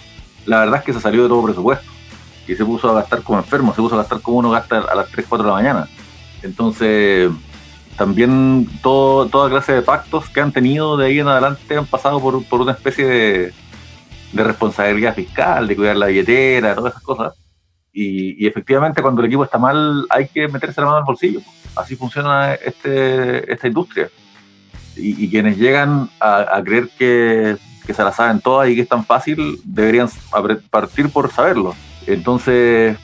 [0.46, 1.90] la verdad es que se salió de todo presupuesto
[2.48, 4.96] y se puso a gastar como enfermo, se puso a gastar como uno gasta a
[4.96, 5.88] las 3, 4 de la mañana.
[6.44, 7.32] Entonces,
[7.98, 12.44] también toda clase de pactos que han tenido de ahí en adelante han pasado por,
[12.46, 13.54] por una especie de,
[14.34, 17.34] responsabilidad fiscal, de cuidar la billetera, todas esas cosas
[17.94, 21.42] y, efectivamente, cuando el equipo está mal, hay que meterse la mano al bolsillo.
[21.76, 24.10] Así funciona este, esta industria.
[24.96, 27.58] Y, quienes llegan a, creer que,
[27.94, 30.08] se la saben todas y que es tan fácil, deberían
[30.70, 31.76] partir por saberlo.
[32.08, 32.98] Entonces,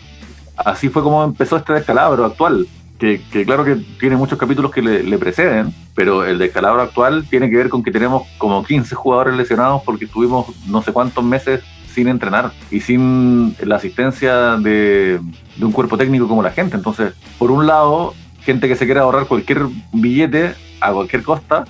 [0.55, 2.67] así fue como empezó este descalabro actual.
[2.99, 7.57] Que, claro que tiene muchos capítulos que le, preceden, pero el descalabro actual tiene que
[7.57, 11.61] ver con que tenemos como 15 jugadores lesionados porque estuvimos no sé cuántos meses
[11.93, 15.19] sin entrenar y sin la asistencia de,
[15.61, 16.75] un cuerpo técnico como la gente.
[16.75, 21.65] Entonces, por un lado, gente que se quiere ahorrar cualquier billete a cualquier costa,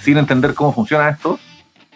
[0.00, 1.38] sin entender cómo funciona esto,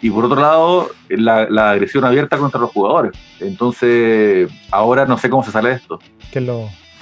[0.01, 3.11] y por otro lado, la, agresión abierta contra los jugadores.
[3.39, 5.99] Entonces, ahora no sé cómo se sale de esto.
[6.31, 6.45] Que es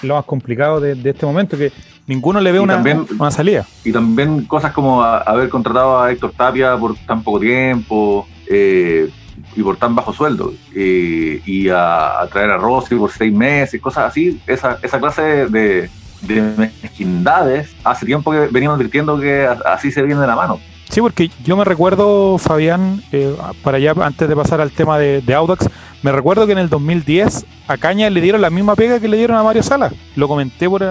[0.01, 1.71] lo, más complicado de, este momento, que
[2.07, 2.83] ninguno le ve una,
[3.19, 3.65] una, salida.
[3.83, 9.10] Y también cosas como haber contratado a Héctor Tapia por tan poco tiempo, eh,
[9.55, 14.05] y por tan bajo sueldo eh, y a, traer a Rossi por seis meses, cosas
[14.05, 15.89] así, esa, esa clase de,
[16.21, 16.41] de
[16.81, 20.60] mezquindades, hace tiempo que veníamos advirtiendo que así se viene de la mano.
[20.89, 25.21] Sí, porque yo me recuerdo, Fabián, eh, para allá antes de pasar al tema de,
[25.33, 25.69] Audax,
[26.03, 29.17] me recuerdo que en el 2010 a Caña le dieron la misma pega que le
[29.17, 29.91] dieron a Mario Sala.
[30.15, 30.83] Lo comenté por,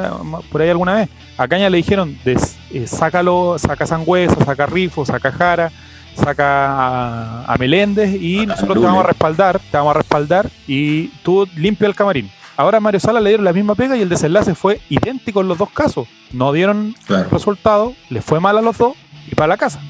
[0.50, 1.08] por ahí alguna vez.
[1.38, 2.38] A Caña le dijeron, de,
[2.72, 5.70] eh, sácalo, saca Sangüesa, saca Rifo, saca Jara,
[6.14, 11.46] saca a, Meléndez y nosotros te vamos a respaldar, te vamos a respaldar y tú
[11.56, 12.30] limpia el camarín.
[12.56, 15.48] Ahora a Mario Sala le dieron la misma pega y el desenlace fue idéntico en
[15.48, 16.08] los dos casos.
[16.32, 16.94] No dieron
[17.30, 18.94] resultado, les fue mal a los dos
[19.30, 19.80] y para la casa.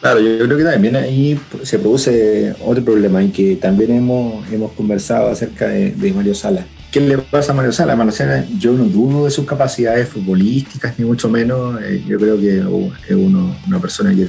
[0.00, 4.72] Claro, yo creo que también ahí se produce otro problema y que también hemos, hemos
[4.72, 6.64] conversado acerca de, Mario Sala.
[6.90, 7.94] ¿Qué le pasa a Mario Sala?
[7.94, 11.82] Mario Sala, yo no dudo de sus capacidades futbolísticas, ni mucho menos.
[11.82, 14.28] Eh, yo creo que es uno, una persona que,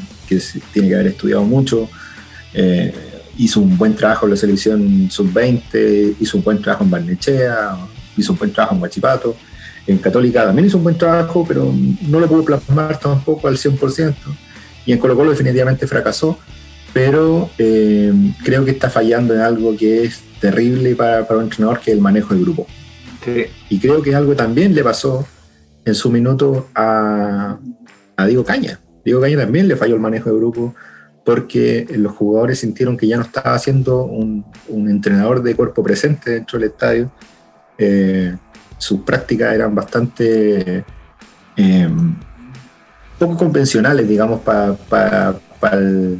[0.73, 1.89] tiene que haber estudiado mucho.
[2.53, 2.93] Eh,
[3.37, 7.77] hizo un buen trabajo en la selección sub-20, hizo un buen trabajo en Barnechea,
[8.17, 9.37] hizo un buen trabajo en Guachipato.
[9.87, 14.13] En Católica también hizo un buen trabajo, pero no lo pudo plasmar tampoco al 100%.
[14.85, 16.37] Y en Colo Colo definitivamente fracasó,
[16.93, 18.13] pero eh,
[18.43, 21.97] creo que está fallando en algo que es terrible para, para un entrenador que es
[21.97, 22.67] el manejo del grupo.
[23.69, 25.27] Y creo que algo también le pasó
[25.85, 27.59] en su minuto a,
[28.17, 28.79] a Diego Caña.
[29.05, 30.75] Diego Caña también le falló el manejo del grupo
[31.23, 36.31] porque los jugadores sintieron que ya no estaba siendo un, un entrenador de cuerpo presente
[36.31, 37.11] dentro del estadio.
[37.77, 38.35] Eh,
[38.77, 40.83] sus prácticas eran bastante
[41.55, 41.89] eh,
[43.21, 46.17] poco convencionales, digamos, para, para, para, el,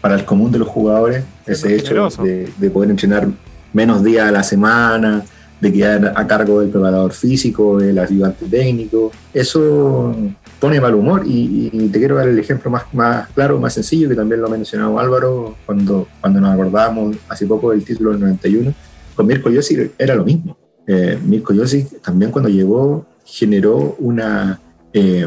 [0.00, 1.24] para, el, común de los jugadores.
[1.44, 3.26] Ese hecho de, de, poder entrenar
[3.72, 5.24] menos días a la semana,
[5.60, 9.10] de quedar a cargo del preparador físico, del ayudante técnico.
[9.34, 10.14] Eso
[10.60, 14.14] pone mal humor y, te quiero dar el ejemplo más, más claro, más sencillo, que
[14.14, 18.72] también lo ha mencionado Álvaro cuando, cuando nos acordábamos hace poco del título del 91.
[19.16, 20.56] Con Mirko Yossi era lo mismo.
[20.86, 24.60] Eh, Mirko Yossi también cuando llegó generó una,
[24.92, 25.26] eh,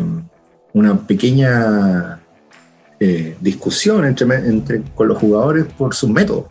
[0.73, 2.19] una pequeña
[2.99, 6.45] eh, discusión entre, entre, con los jugadores por sus métodos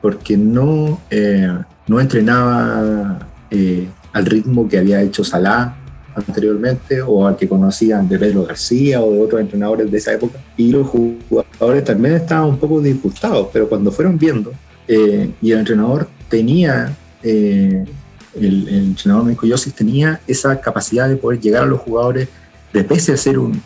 [0.00, 1.46] porque no, eh,
[1.86, 5.76] no entrenaba eh, al ritmo que había hecho Salah
[6.14, 10.38] anteriormente o al que conocían de Pedro García o de otros entrenadores de esa época.
[10.56, 14.52] Y los jugadores también estaban un poco disgustados, pero cuando fueron viendo
[14.88, 17.86] y el entrenador tenía, el,
[18.34, 22.28] entrenador México Yosis tenía esa capacidad de poder llegar a los jugadores
[22.72, 23.60] de pese ser un,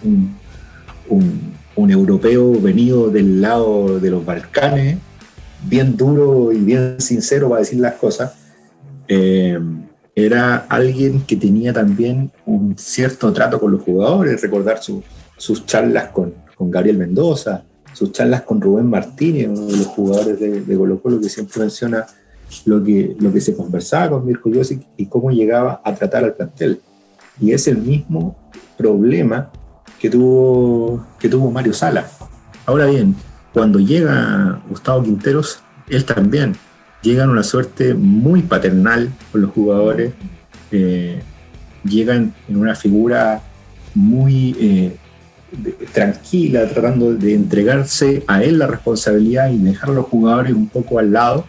[1.09, 4.99] un, europeo venido del lado de los Balcanes,
[5.67, 8.35] bien duro y bien sincero para decir las cosas,
[9.09, 9.59] eh,
[10.14, 16.33] era alguien que tenía también un cierto trato con los jugadores, recordar sus charlas con,
[16.57, 21.01] con, Gabriel Mendoza, sus charlas con Rubén Martínez, uno de los jugadores de, de Colo
[21.01, 22.07] Colo que siempre menciona
[22.64, 26.35] lo que, lo que se conversaba con Mirko Josic y cómo llegaba a tratar al
[26.35, 26.81] plantel.
[27.40, 28.37] Y es el mismo
[28.76, 29.50] problema
[29.98, 32.06] que tuvo, que tuvo Mario Sala.
[32.66, 33.14] Ahora bien,
[33.52, 36.56] cuando llega Gustavo Quinteros, él también
[37.02, 40.12] llega en una suerte muy paternal con los jugadores,
[40.72, 41.22] eh,
[41.84, 43.42] llegan en una figura
[43.94, 44.96] muy eh,
[45.92, 50.98] tranquila, tratando de entregarse a él la responsabilidad y dejar a los jugadores un poco
[50.98, 51.44] al lado,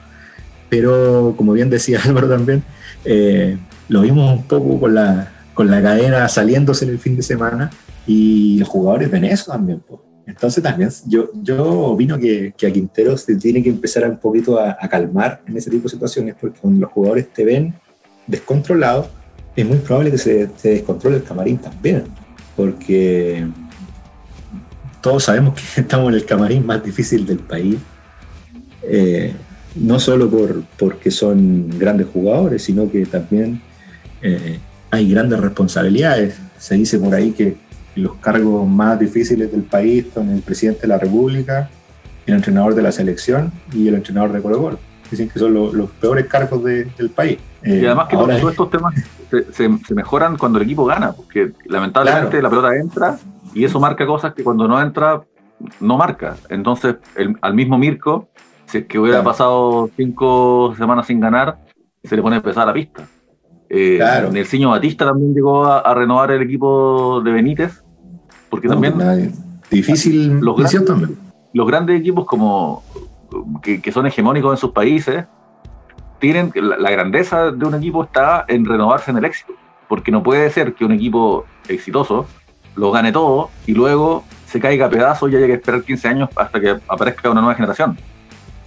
[0.69, 2.63] pero como bien decía Álvaro también,
[3.03, 3.57] eh,
[3.87, 7.71] lo vimos un poco con la, con la cadena saliéndose en el fin de semana
[8.05, 9.81] y los jugadores ven eso también.
[10.27, 14.59] Entonces también yo, yo opino que, que, a Quintero se tiene que empezar un poquito
[14.59, 17.73] a, calmar en ese tipo de situaciones porque cuando los jugadores te ven
[18.27, 19.09] descontrolado,
[19.55, 22.03] es muy probable que se, se descontrole el camarín también,
[22.55, 23.47] porque
[24.99, 27.77] todos sabemos que estamos en el camarín más difícil del país,
[28.81, 29.33] eh,
[29.75, 33.61] no solo por, porque son grandes jugadores, sino que también
[34.21, 34.59] eh,
[34.91, 36.39] hay grandes responsabilidades.
[36.57, 37.57] Se dice por ahí que
[37.95, 41.69] los cargos más difíciles del país son el presidente de la República,
[42.25, 44.79] el entrenador de la selección y el entrenador de Colo Colo.
[45.09, 47.37] Dicen que son los peores cargos del país.
[47.63, 48.95] y además que todos estos temas
[49.51, 53.17] se, mejoran cuando el equipo gana, porque lamentablemente la pelota entra
[53.53, 55.21] y eso marca cosas que cuando no entra,
[55.79, 56.35] no marca.
[56.49, 56.95] Entonces,
[57.41, 58.27] al mismo Mirko,
[58.65, 61.59] si es que hubiera pasado cinco semanas sin ganar,
[62.03, 63.07] se le pone pesada la pista.
[63.69, 64.31] Eh, claro.
[64.31, 67.83] Nelsinho Batista también llegó a, renovar el equipo de Benítez,
[68.49, 68.93] porque también...
[69.69, 71.17] Difícil los grandes, también.
[71.53, 72.83] Los grandes equipos como
[73.61, 75.25] que, son hegemónicos en sus países,
[76.19, 79.53] tienen la, grandeza de un equipo está en renovarse en el éxito,
[79.89, 82.25] porque no puede ser que un equipo exitoso
[82.75, 86.29] lo gane todo y luego se caiga a pedazos y haya que esperar 15 años
[86.35, 87.97] hasta que aparezca una nueva generación.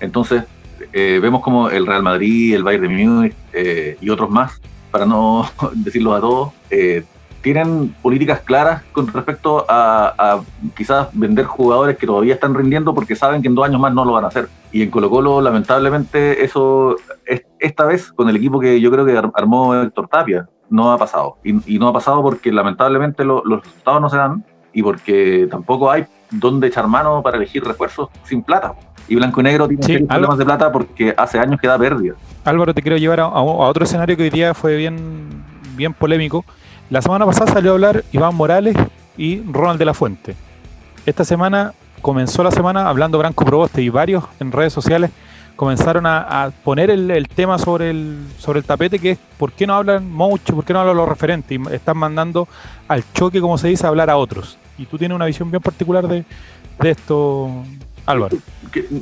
[0.01, 0.45] Entonces,
[0.93, 5.07] eh, vemos como el Real Madrid, el Bayern de Múnich eh, y otros más para
[5.07, 7.05] no decirlo a todos, eh,
[7.41, 10.41] tienen políticas claras con respecto a,
[10.77, 14.05] quizás vender jugadores que todavía están rindiendo porque saben que en dos años más no
[14.05, 14.49] lo van a hacer.
[14.73, 16.97] Y en Colo Colo, lamentablemente, eso
[17.59, 21.39] esta vez con el equipo que yo creo que armó Héctor Tapia, no ha pasado.
[21.45, 26.07] Y, no ha pasado porque lamentablemente los resultados no se dan y porque tampoco hay
[26.31, 28.75] dónde echar mano para elegir refuerzos sin plata.
[29.09, 32.15] Y Blanco y Negro tiene problemas de plata porque hace años que da pérdida.
[32.45, 35.29] Álvaro, te quiero llevar a, otro escenario que hoy día fue bien,
[35.77, 36.45] bien polémico.
[36.91, 38.77] La semana pasada salió a hablar Iván Morales
[39.17, 40.37] y Ronald de la Fuente.
[41.07, 45.11] Esta semana comenzó la semana hablando Branco Proboste y varios en redes sociales
[45.59, 49.75] comenzaron a, poner el, tema sobre el, sobre el tapete, que es por qué no
[49.75, 52.47] hablan mucho, por qué no hablan los referentes, y están mandando
[52.87, 54.57] al choque, como se dice, a hablar a otros.
[54.79, 56.25] Y tú tienes una visión bien particular de,
[56.79, 57.65] de esto,
[58.09, 58.39] Álvaro.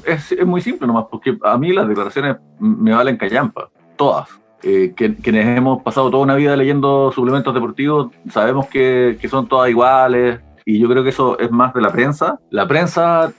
[0.05, 4.29] es, muy simple nomás, porque a mí las declaraciones me valen callampa, todas.
[4.65, 10.41] Eh, quienes hemos pasado toda una vida leyendo suplementos deportivos sabemos que, son todas iguales
[10.65, 12.41] y yo creo que eso es más de la prensa.
[12.51, 13.33] La prensa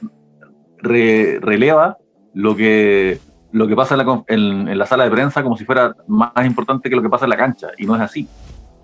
[0.77, 1.97] releva
[2.34, 3.19] lo que,
[3.51, 7.01] lo que pasa en la, sala de prensa como si fuera más importante que lo
[7.01, 8.25] que pasa en la cancha y no es así.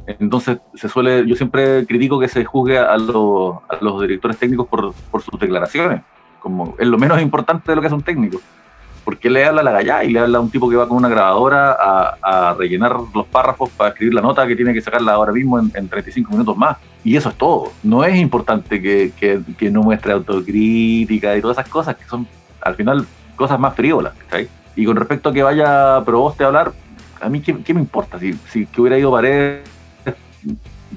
[0.05, 4.93] Entonces, se suele, yo siempre critico que se juzgue a, a los directores técnicos por,
[5.09, 6.01] por, sus declaraciones
[6.43, 8.39] como es lo menos importante de lo que es un técnico.
[9.05, 10.97] Porque le habla a la gallá y le habla a un tipo que va con
[10.97, 11.75] una grabadora
[12.21, 15.87] a, rellenar los párrafos para escribir la nota que tiene que sacarla ahora mismo en,
[15.87, 16.77] 35 minutos más.
[17.03, 17.71] Y eso es todo.
[17.81, 22.27] No es importante que, que, no muestre autocrítica y todas esas cosas que son
[22.61, 24.13] al final cosas más frívolas.
[24.75, 26.71] Y con respecto a que vaya Proboste a hablar,
[27.19, 28.19] a mí qué, qué me importa.
[28.19, 29.67] Si, si que hubiera ido Paredes,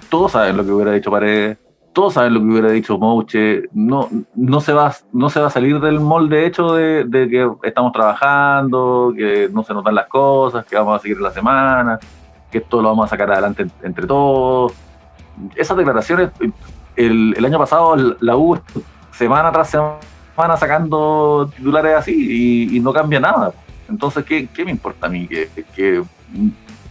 [0.08, 1.58] todos saben lo que hubiera dicho Paredes
[1.96, 5.50] todos saben lo que hubiera dicho Mouche, no, no, se, va, no se va a
[5.50, 10.66] salir del molde hecho de, que estamos trabajando, que no se nos dan las cosas,
[10.66, 11.98] que vamos a seguir la semana,
[12.50, 14.74] que esto lo vamos a sacar adelante entre todos.
[15.54, 16.32] Esas declaraciones,
[16.96, 18.60] el, año pasado la U
[19.12, 23.54] semana tras semana sacando titulares así y, no cambia nada.
[23.88, 25.26] Entonces, ¿qué, ¿qué, me importa a mí
[25.74, 26.02] que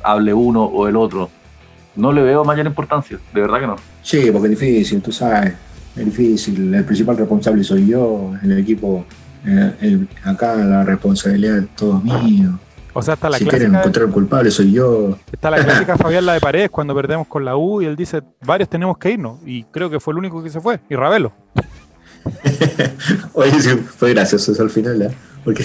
[0.02, 1.30] hable uno o el otro?
[1.96, 3.76] No le veo mayor importancia, de verdad que no.
[4.02, 5.54] Sí, porque es difícil, tú sabes,
[5.96, 6.74] es difícil.
[6.74, 9.06] El principal responsable soy yo, el equipo,
[9.46, 12.60] eh, acá la responsabilidad es todo mío.
[12.98, 13.58] O sea, está la si clásica.
[13.58, 15.18] quieren encontrar un culpable, soy yo.
[15.30, 18.22] Está la clásica Fabián la de Paredes cuando perdemos con la U y él dice,
[18.46, 19.40] varios tenemos que irnos.
[19.46, 20.80] Y creo que fue el único que se fue.
[20.90, 21.34] Y Ravelo.
[23.34, 25.12] Oye, sí, fue gracioso eso al final, ¿eh?
[25.46, 25.64] Porque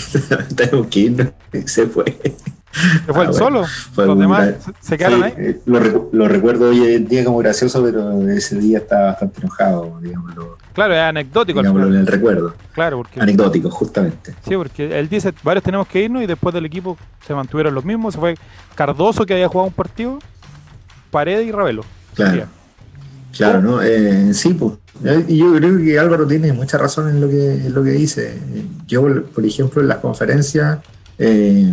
[0.55, 1.29] tenemos que irnos
[1.67, 2.05] se fue.
[2.05, 2.29] Se fue
[2.73, 3.65] Ah, el bueno, solo.
[3.93, 5.33] fue Los demás se- quedaron Sí, ahí.
[5.39, 9.41] eh, Lo, recu- lo recuerdo hoy en día como gracioso, pero ese día estaba bastante
[9.41, 11.59] enojado, digámoslo, Claro, es anecdótico.
[11.59, 12.55] digámoslo en el recuerdo.
[12.73, 14.37] Claro, porque, Anecdótico, justamente.
[14.47, 17.85] sí, porque él dice, varios tenemos que irnos y después del equipo se mantuvieron los
[17.85, 18.15] mismos.
[18.15, 18.37] Se fue
[18.77, 20.21] Cardoso, que había jugado un partido,
[21.11, 21.83] Paredes y Ravelo.
[22.15, 22.45] Claro.
[23.37, 23.83] Claro, ¿no?
[23.83, 24.75] Eh, sí, pues.
[25.05, 27.91] Eh, Y yo creo que Álvaro tiene mucha razón en lo que, en lo que
[27.91, 28.39] dice.
[28.87, 29.03] Yo,
[29.35, 30.79] por ejemplo, en las conferencias,
[31.19, 31.73] eh,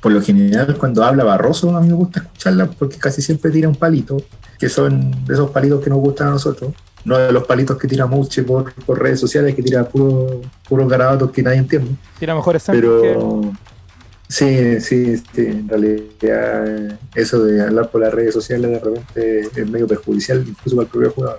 [0.00, 3.68] por lo general, cuando habla Barroso, a mí me gusta escucharla porque casi siempre tira
[3.68, 4.16] un palito,
[4.58, 6.72] que son de esos palitos que nos gustan a nosotros.
[7.04, 10.86] No de los palitos que tira Muche por, por redes sociales, que tira puro, puros
[10.88, 11.92] garabatos que nadie entiende.
[12.18, 13.16] Tiene mejores que.
[14.30, 19.68] Sí, sí, sí, en realidad eso de hablar por las redes sociales de repente es
[19.68, 21.38] medio perjudicial incluso para el propio jugador.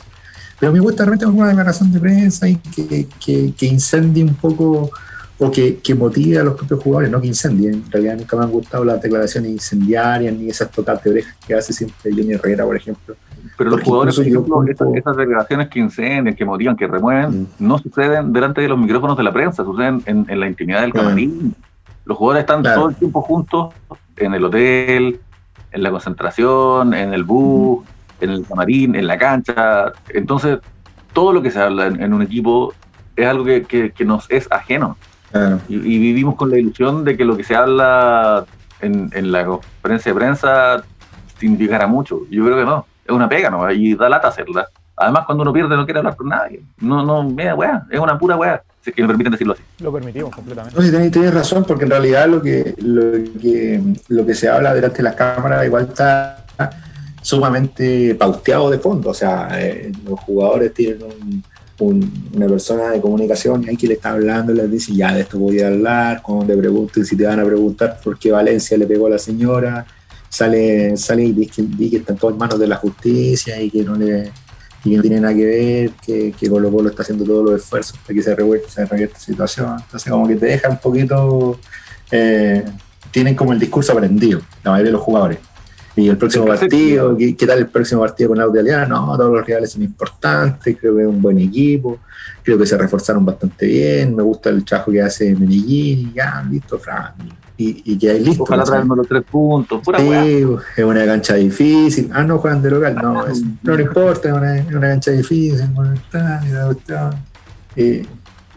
[0.59, 4.35] Pero me gusta de repente alguna declaración de prensa y que, que, que incendie un
[4.35, 4.91] poco
[5.39, 7.69] o que, que motive a los propios jugadores, no que incendie.
[7.69, 11.53] En realidad nunca me han gustado las declaraciones incendiarias ni esas tocas de orejas que
[11.55, 13.15] hace siempre Johnny Herrera, por ejemplo.
[13.57, 17.47] Pero los jugadores, por ejemplo, esas, esas declaraciones que incendian, que motivan, que remueven, Mm.
[17.59, 20.91] no suceden delante de los micrófonos de la prensa, suceden en, en la intimidad del
[20.91, 21.55] camarín.
[22.11, 22.81] Los jugadores están Claro.
[22.81, 23.73] todo el tiempo juntos
[24.17, 25.21] en el hotel,
[25.71, 27.85] en la concentración, en el bus,
[28.19, 29.93] en el camarín, en la cancha.
[30.09, 30.59] Entonces,
[31.13, 32.73] todo lo que se habla en, en un equipo
[33.15, 34.97] es algo que, que- que nos es ajeno.
[35.31, 35.61] Claro.
[35.69, 38.43] Y, y vivimos con la ilusión de que lo que se habla
[38.81, 40.83] en, en la conferencia de prensa
[41.37, 42.23] significará mucho.
[42.29, 42.85] Yo creo que no.
[43.05, 43.71] Es una pega, ¿no?
[43.71, 44.65] Y da lata hacerla.
[44.97, 46.61] Además, cuando uno pierde, no quiere hablar con nadie.
[46.81, 48.61] No, no, mira, weá, es una pura weá.
[48.83, 49.61] Si es que me permiten decirlo así.
[49.79, 50.75] Lo permitimos completamente.
[50.77, 53.79] No, sí, tenés, tenés razón, porque en realidad lo que, lo, que,
[54.09, 56.45] lo que se habla delante de las cámaras igual está
[57.21, 59.09] sumamente pauteado de fondo.
[59.09, 61.43] O sea, eh, los jugadores tienen un-
[61.79, 65.21] un- una persona de comunicación ahí que le está hablando y les dice, ya de
[65.21, 68.77] esto voy a hablar, cuando te pregunten si te van a preguntar por qué Valencia
[68.77, 69.85] le pegó a la señora,
[70.29, 73.69] sale, sale y dice que, di que están todos en manos de la justicia y
[73.69, 74.31] que no le
[74.83, 77.97] y no tiene nada que ver, que, que Colo Colo está haciendo todos los esfuerzos
[77.99, 79.75] para que se revierta, se revierta la situación.
[79.79, 81.59] Entonces como que te deja un poquito,
[82.11, 82.65] eh,
[83.11, 85.37] tienen como el discurso aprendido, la mayoría de los jugadores.
[85.95, 88.85] Y el próximo partido, ¿qué, qué tal el próximo partido con Audio Aliada?
[88.85, 91.99] No, todos los rivales son importantes, creo que es un buen equipo,
[92.41, 96.43] creo que se reforzaron bastante bien, me gusta el trabajo que hace Medellín, y ya,
[96.49, 97.13] listo, Fran.
[97.61, 98.43] Y, y que hay listo.
[98.43, 99.81] Ojalá traernos los tres puntos.
[99.83, 100.23] Pura weá.
[100.23, 100.45] Sí,
[100.77, 102.09] es una cancha difícil.
[102.13, 102.95] Ah, no juegan de local.
[102.95, 105.69] No, es- no le importa, es una, una cancha difícil.
[107.75, 108.05] Eh,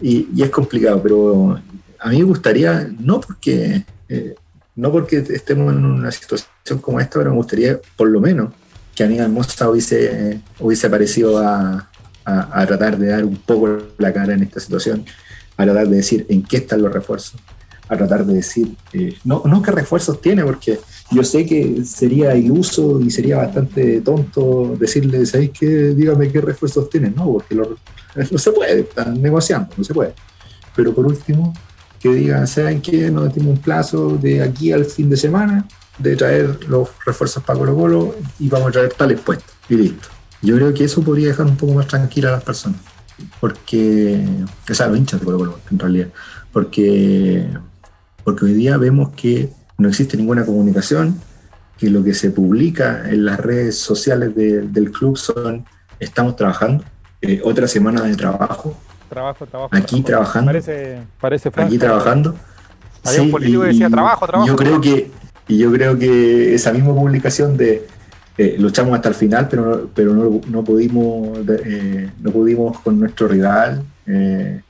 [0.01, 1.59] y, y es complicado, pero
[2.01, 4.35] a mí me gustaría, no porque, eh,
[4.77, 6.49] no porque estemos en una situación
[6.81, 8.53] como esta, pero me gustaría por lo menos
[8.95, 11.89] que Aníbal Mosa hubiese, hubiese aparecido a,
[12.25, 15.05] a- a tratar de dar un poco la cara en esta situación,
[15.57, 17.41] a tratar de decir en qué están los refuerzos,
[17.89, 20.81] a tratar de decir, eh, no, no qué refuerzos tiene, porque
[21.11, 25.67] yo sé que sería iluso y sería bastante tonto decirle, ¿sabéis qué?
[25.95, 27.77] Dígame qué refuerzos tienen, no, porque lo-
[28.31, 30.15] no se puede, están negociando, no se puede.
[30.75, 31.53] Pero por último,
[32.01, 33.11] que digan, ¿saben qué?
[33.11, 35.67] Nos tenemos un plazo de aquí al fin de semana
[35.99, 40.09] de traer los refuerzos para Colo Colo y vamos a traer tales puestos y listo.
[40.43, 42.81] Yo creo que eso podría dejar un poco más tranquila a las personas,
[43.41, 44.25] porque,
[44.71, 46.09] o sea, los hinchas de Colo Colo, en realidad,
[46.53, 47.47] porque,
[48.25, 51.17] porque hoy día vemos que no existe ninguna comunicación,
[51.79, 55.65] que lo que se publica en las redes sociales de- del club son
[56.01, 56.85] estamos trabajando,
[57.21, 58.77] eh, otra semana de trabajo,
[59.09, 59.71] Trabajo, trabajo.
[59.77, 60.07] Aquí trabajo.
[60.33, 60.49] trabajando.
[60.49, 62.35] Parece, parece aquí trabajando.
[63.05, 64.83] Había un político que y- decía, "Trabajo, trabajo, Yo creo trabajo".
[64.83, 65.11] que,
[65.47, 67.87] y yo creo que esa misma publicación de
[68.37, 72.99] eh, luchamos hasta el final, pero no, pero no, no pudimos eh, no pudimos con
[72.99, 73.83] nuestro rival.
[74.07, 74.61] eh,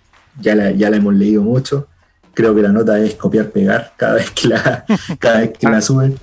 [0.40, 1.86] ya, la, ya la hemos leído mucho.
[2.34, 4.84] Creo que la nota es copiar pegar cada vez que la,
[5.18, 6.16] cada vez que la suben.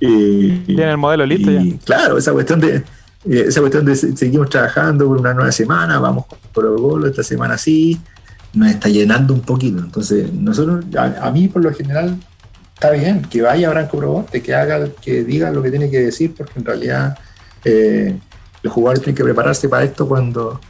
[0.00, 1.60] Y- Tiene el modelo listo ya.
[1.60, 5.50] y claro, esa cuestión de eh, esa cuestión de se- seguimos trabajando por una nueva
[5.52, 7.98] semana, vamos por el gol, esta semana sí,
[8.54, 9.78] nos está llenando un poquito.
[9.80, 12.16] Entonces, nosotros, a, a mí por lo general,
[12.74, 16.32] está bien que vaya Branco Proboste, que haga, que diga lo que tiene que decir,
[16.36, 17.18] porque en realidad
[17.64, 18.16] eh,
[18.62, 20.60] los jugadores tienen que prepararse para esto cuando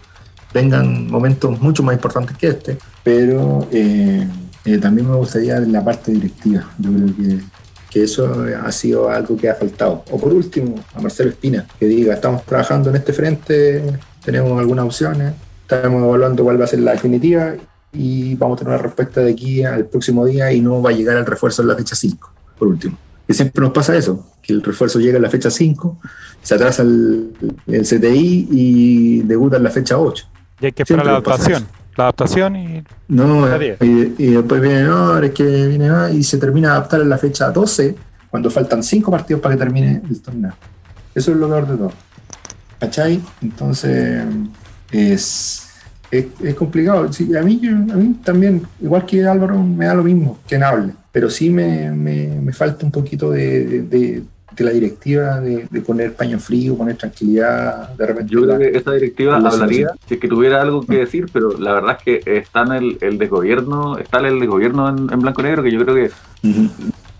[0.54, 2.78] vengan momentos mucho más importantes que este.
[3.04, 4.26] Pero eh,
[4.74, 6.68] eh, también me gustaría la parte directiva.
[6.78, 7.38] Yo creo que
[7.90, 10.04] que eso ha sido algo que ha faltado.
[10.10, 13.82] O por último, a Marcelo Espina, que diga, estamos trabajando en este frente,
[14.24, 17.54] tenemos algunas opciones, estamos evaluando cuál va a ser la definitiva
[17.92, 20.92] y vamos a tener una respuesta de aquí al próximo día y no va a
[20.92, 22.32] llegar el refuerzo en la fecha 5.
[22.58, 22.98] por último.
[23.26, 25.98] Que siempre nos pasa eso, que el refuerzo llega en la fecha 5,
[26.42, 27.32] se atrasa el,
[27.66, 30.26] el CTI y debuta en la fecha 8.
[30.60, 31.66] Y hay que esperar la adaptación.
[31.99, 32.84] La adaptación y.
[33.09, 33.49] No,
[33.80, 37.51] y, después viene, no, es que viene y se termina de adaptar en la fecha
[37.51, 37.96] 12,
[38.30, 40.53] cuando faltan 5 partidos para que termine el torneo.
[41.12, 41.92] Eso es lo peor de todo.
[42.78, 43.20] ¿Cachai?
[43.42, 44.24] Entonces,
[44.92, 45.68] es,
[46.12, 47.12] es, complicado.
[47.12, 50.92] Sí, a, mí, a mí también, igual que Álvaro, me da lo mismo que hable,
[51.11, 54.22] pero sí me, me, falta un poquito de, de,
[54.57, 57.90] la directiva de, poner paño frío, poner tranquilidad.
[57.96, 61.26] De repente yo creo que esa directiva hablaría si es que tuviera algo que decir,
[61.32, 65.20] pero la verdad es que está en el, el desgobierno, está el desgobierno en, en
[65.20, 66.11] blanco y negro que yo creo que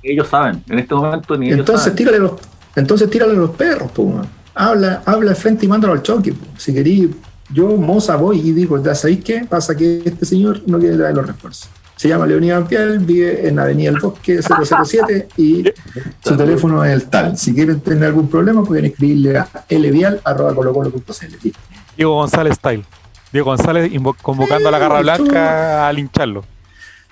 [0.03, 2.33] ellos saben, en este momento ni entonces, ellos Tírale los,
[2.77, 4.15] entonces tírale los perros, pues,
[4.55, 6.35] habla, habla de frente y mándalo al choque.
[6.57, 7.15] Si querí,
[7.53, 9.47] yo, Moza, voy y digo, ¿ya sabéis qué?
[9.49, 11.71] Pasa que este señor no quiere traer los refuerzos.
[11.99, 15.65] Se llama Leonidas Ampial, vive en Avenida El Bosque 007 y
[16.25, 17.37] su teléfono es el tal.
[17.37, 21.51] Si quieren tener algún problema, pueden escribirle a lvial.colocolo.cl.
[21.97, 22.85] Diego González Style.
[23.33, 23.91] Diego González
[24.23, 26.45] convocando a la Garra Blanca a lincharlo.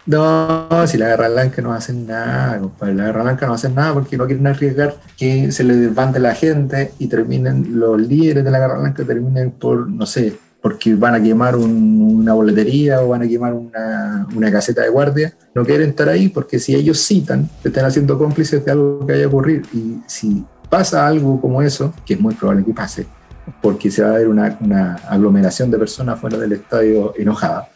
[0.07, 2.95] No, si la Guerra Blanca no hacen nada, compadre.
[2.95, 6.37] La Guerra Blanca no hacen nada porque no quieren arriesgar que se les desbande la
[6.37, 11.15] gente y terminen los líderes de la Guerra Blanca terminen por, no sé, porque van
[11.15, 15.33] a quemar una boletería o van a quemar una, una, caseta de guardia.
[15.55, 19.27] No quieren estar ahí porque si ellos citan, están haciendo cómplices de algo que vaya
[19.27, 19.63] a ocurrir.
[19.73, 23.07] Y si pasa algo como eso, que es muy probable que pase,
[23.63, 27.69] porque se va a ver una, una aglomeración de personas fuera del estadio enojada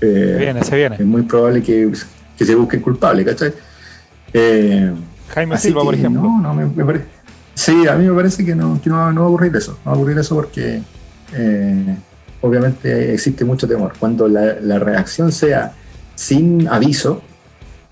[0.00, 0.94] eh, viene, se viene.
[1.00, 1.90] Es muy probable que,
[2.36, 3.52] se busque culpable, ¿cachai?
[4.32, 4.94] Eh,
[5.34, 6.22] Jaime Silva, por ejemplo.
[6.22, 7.06] No, no, me, parece.
[7.54, 9.80] Sí, a mí me parece que no, no, va a ocurrir eso.
[9.84, 10.80] No va a ocurrir eso porque
[11.34, 11.96] eh,
[12.40, 13.92] obviamente existe mucho temor.
[13.98, 15.72] Cuando la, reacción sea
[16.14, 17.22] sin aviso,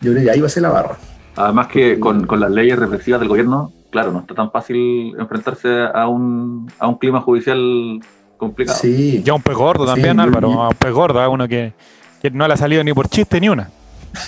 [0.01, 0.97] yo creo que ahí va a ser la barra.
[1.37, 6.09] Además que con, las leyes represivas del gobierno, claro, no está tan fácil enfrentarse a
[6.09, 8.01] un, a un clima judicial
[8.37, 8.79] complicado.
[8.81, 9.23] Sí.
[9.25, 11.73] Ya un pez gordo también, Álvaro, un pez gordo, uno que
[12.21, 13.71] que no le ha salido ni por chiste ni una.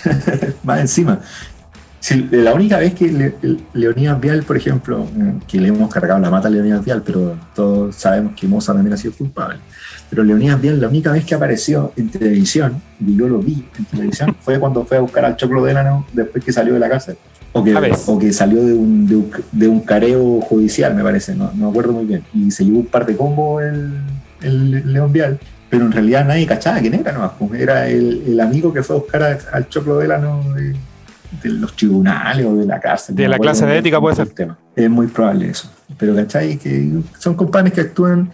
[0.63, 1.21] Más encima.
[2.31, 3.35] la única vez que le,
[3.73, 5.07] Leonidas Vial, por ejemplo,
[5.49, 8.95] que le hemos cargado la mata a Leonidas Vial, pero todos sabemos que Moza también
[8.95, 9.59] ha sido culpable.
[10.11, 13.85] Pero Leonidas Vial, la única vez que apareció en televisión, y yo lo vi en
[13.85, 17.17] televisión, fue cuando fue a buscar al Choclo Delano después que salió de la cárcel.
[17.53, 17.75] O que,
[18.07, 19.07] o que salió de un,
[19.51, 22.23] de, un, careo judicial, me parece, no, no me acuerdo muy bien.
[22.33, 24.01] Y se llevó un par de combos el,
[24.43, 25.41] el León Vial
[25.71, 28.99] pero en realidad nadie cachaba quién era nomás, pues, era el, amigo que fue a
[28.99, 30.77] buscar al choclo de, de,
[31.43, 33.15] de, los tribunales o de la cárcel.
[33.15, 34.29] De la clase de ética puede ser.
[34.31, 34.59] Tema.
[34.75, 35.71] Es muy probable eso.
[35.97, 38.33] Pero cachai que son compadres que actúan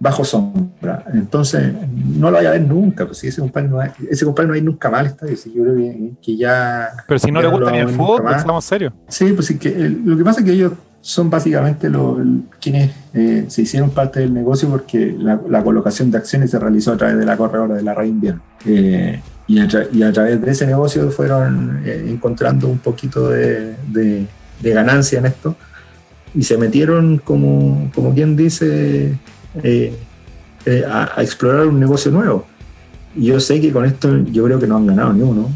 [0.00, 1.04] bajo sombra.
[1.12, 3.06] Entonces, no lo vaya a ver nunca.
[3.06, 5.76] Pues, si ese compadre no hay, ese compadre no hay nunca mal está yo creo
[6.22, 6.90] que, ya.
[7.06, 8.92] Pero si no le gusta ni el fútbol, estamos serios.
[9.08, 12.18] Sí, pues sí, que lo que pasa es que ellos son básicamente los,
[12.60, 16.96] quienes eh, se hicieron parte del negocio porque la, colocación de acciones se realizó a
[16.96, 18.20] través de la corredora de la Rein
[18.66, 24.26] eh, y, a través de ese negocio fueron eh, encontrando un poquito de,
[24.60, 25.56] ganancia en esto
[26.34, 29.16] y se metieron, como, como quien dice,
[29.56, 32.46] a, explorar un negocio nuevo.
[33.16, 35.50] Y yo sé que con esto yo creo que no han ganado ni uno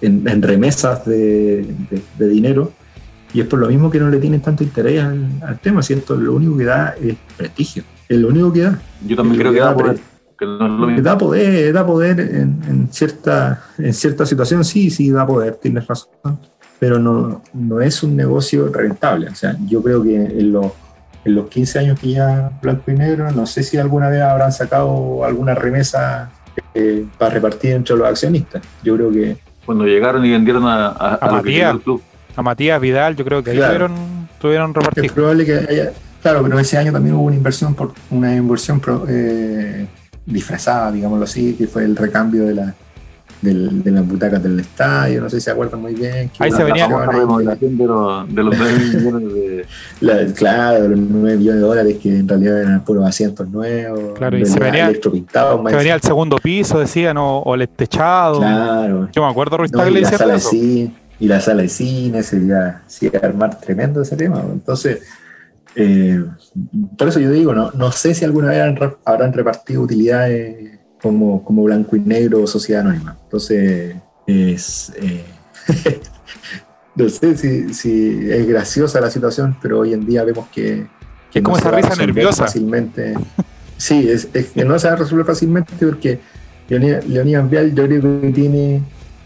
[0.00, 1.66] en, remesas de
[2.18, 2.72] dinero
[3.34, 6.34] y es por lo mismo que no le tienen tanto interés al, tema, siento lo
[6.34, 7.82] único que da es prestigio.
[8.08, 8.80] Es lo único que da.
[9.04, 11.02] Yo también creo que, da poder.
[11.02, 16.38] Da poder, da poder en, cierta, en cierta situación, sí, sí, da poder, tienes razón.
[16.78, 19.28] Pero no, no es un negocio rentable.
[19.30, 20.66] O sea, yo creo que en los,
[21.24, 24.52] en los 15 años que ya Blanco y Negro, no sé si alguna vez habrán
[24.52, 26.30] sacado alguna remesa
[26.74, 28.62] eh, para repartir entre los accionistas.
[28.82, 29.36] Yo creo que.
[29.64, 32.02] Cuando llegaron y vendieron a, a, a, el club
[32.36, 35.06] a Matías Vidal, yo creo que ahí tuvieron, tuvieron repartido.
[35.06, 38.82] Es probable que haya, claro, pero ese año también hubo una inversión por una inversión
[39.08, 39.86] eh,
[40.26, 42.74] disfrazada, digámoslo así, que fue el recambio de la
[43.44, 46.30] de las butacas del estadio, no sé si se acuerdan muy bien.
[46.38, 49.34] ahí se venía la remodelación de los, de los 9 millones
[50.00, 50.32] de...
[50.34, 54.18] claro, los 9 millones de dólares que en realidad eran puros asientos nuevos.
[54.18, 58.38] Claro, y se venía, se venía al segundo piso, decían, o, el techado.
[58.38, 59.08] Claro.
[59.12, 60.56] Yo me acuerdo, Ruiz no, eso.
[61.20, 64.42] Y la sala de cine sería, sería armar tremendo ese tema.
[64.52, 65.00] Entonces,
[65.76, 66.24] eh,
[66.98, 68.60] por eso yo digo, no, no sé si alguna vez
[69.04, 73.18] habrán repartido utilidades como, como blanco y negro o sociedad anónima.
[73.24, 73.94] Entonces,
[74.26, 75.22] es, eh,
[76.94, 80.86] no sé si, si, es graciosa la situación, pero hoy en día vemos que...
[81.30, 82.44] que es como esa risa nerviosa.
[82.44, 83.12] Fácilmente.
[83.76, 86.20] Sí, es, que no se va a resolver fácilmente porque
[86.70, 88.80] Leonidas Vial yo creo que tiene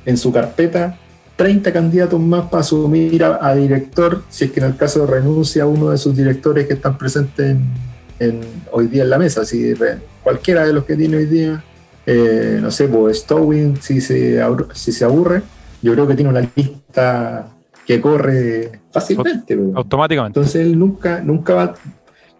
[0.05, 0.99] en su carpeta
[1.37, 5.67] 30 candidatos más para asumir a, director, si es que en el caso renuncia a
[5.67, 7.57] uno de sus directores que están presentes
[8.19, 8.41] en,
[8.73, 9.45] hoy día en la mesa.
[9.45, 9.75] Si
[10.25, 11.63] cualquiera de los que tiene hoy día,
[12.11, 14.41] eh, no sé, pues Stowing, si se,
[14.73, 15.43] si se aburre,
[15.83, 17.51] yo creo que tiene una lista
[17.87, 19.55] que corre fácilmente.
[19.55, 19.77] Pues.
[19.77, 20.41] Automáticamente.
[20.41, 21.75] Entonces él nunca, nunca, va,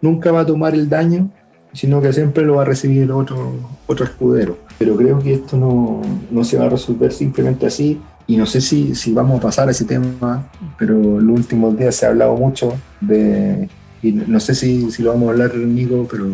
[0.01, 1.29] nunca va a tomar el daño,
[1.71, 4.57] sino que siempre lo va a recibir otro, otro escudero.
[4.79, 6.01] Pero creo que esto no,
[6.31, 9.67] no se va a resolver simplemente así y no sé si, si vamos a pasar
[9.67, 10.49] a ese tema,
[10.79, 13.69] pero en los últimos días se ha hablado mucho de,
[14.01, 16.25] y no sé si, si lo vamos a hablar, Nico, pero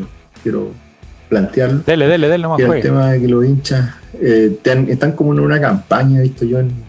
[0.42, 0.85] quiero
[1.30, 1.80] plantearlo.
[1.86, 2.59] Dele, dele, dele, nomás.
[2.59, 3.89] el tema de que los hinchas
[4.21, 6.84] eh, están como en una campaña, visto yo en,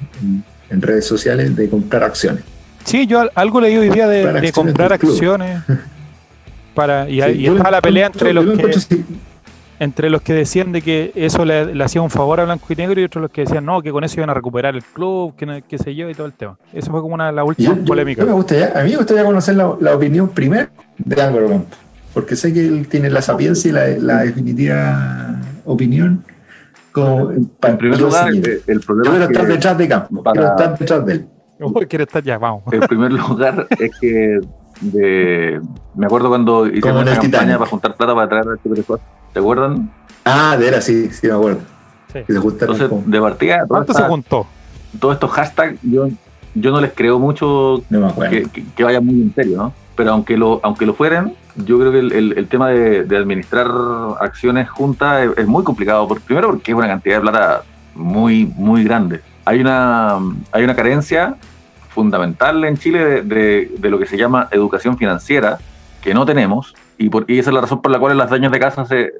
[0.70, 2.42] redes sociales, de comprar acciones.
[2.84, 5.62] Sí, yo algo leí hoy día de, comprar acciones.
[6.74, 9.02] Para, y, ahí está la pelea entre los que
[9.78, 13.00] entre los que decían de que eso le, hacía un favor a Blanco y Negro
[13.00, 15.62] y otros los que decían no, que con eso iban a recuperar el club, que
[15.68, 16.58] qué sé yo y todo el tema.
[16.72, 18.24] Eso fue como una la última polémica.
[18.24, 20.68] me gustaría, a mí me gustaría conocer la, opinión primero
[20.98, 21.78] de Álvaro Campos,
[22.16, 26.24] porque sé que él tiene la sapiencia y la, definitiva opinión.
[26.90, 31.04] Como, en primer lugar, eh, el, problema quiero estar detrás de Campos, quiero estar detrás
[31.04, 31.26] de él.
[31.86, 32.62] quiero estar ya, vamos.
[32.72, 34.40] En primer lugar, es que
[34.80, 35.60] de,
[35.94, 38.98] me acuerdo cuando hicimos una campaña para juntar plata para traer al Super
[39.34, 39.92] ¿te acuerdan?
[40.24, 41.60] Ah, de era, sí, sí me acuerdo.
[42.14, 42.20] Sí.
[42.28, 44.46] Entonces, de partida, ¿cuánto se juntó?
[44.98, 46.08] Todos estos hashtags, yo,
[46.54, 47.82] yo no les creo mucho
[48.30, 49.74] que, que, vayan muy en serio, ¿no?
[49.94, 51.34] Pero aunque lo, aunque lo fueran,
[51.64, 53.70] yo creo que el, el, tema de, de, administrar
[54.20, 56.06] acciones juntas es, muy complicado.
[56.06, 57.62] Por, primero porque es una cantidad de plata
[57.94, 59.20] muy, muy grande.
[59.44, 60.18] Hay una,
[60.52, 61.36] hay una carencia
[61.88, 65.58] fundamental en Chile de, de, lo que se llama educación financiera,
[66.02, 68.52] que no tenemos, y, por, y esa es la razón por la cual las daños
[68.52, 69.12] de casa se,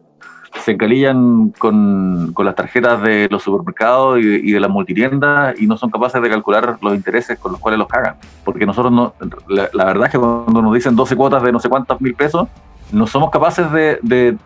[0.64, 5.76] se encalillan con, con, las tarjetas de los supermercados y, de las multitiendas y no
[5.76, 8.16] son capaces de calcular los intereses con los cuales los cagan.
[8.44, 9.14] Porque nosotros, no,
[9.48, 12.48] la, verdad es que cuando nos dicen 12 cuotas de no sé cuántos mil pesos,
[12.92, 14.36] no somos capaces de, de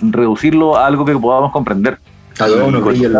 [0.00, 1.98] reducirlo a algo que podamos comprender.
[2.36, 3.16] Cada uno brilla el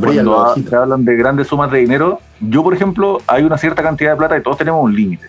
[0.00, 4.12] cuando se hablan de grandes sumas de dinero, yo, por ejemplo, hay una cierta cantidad
[4.12, 5.26] de plata y todos tenemos un límite.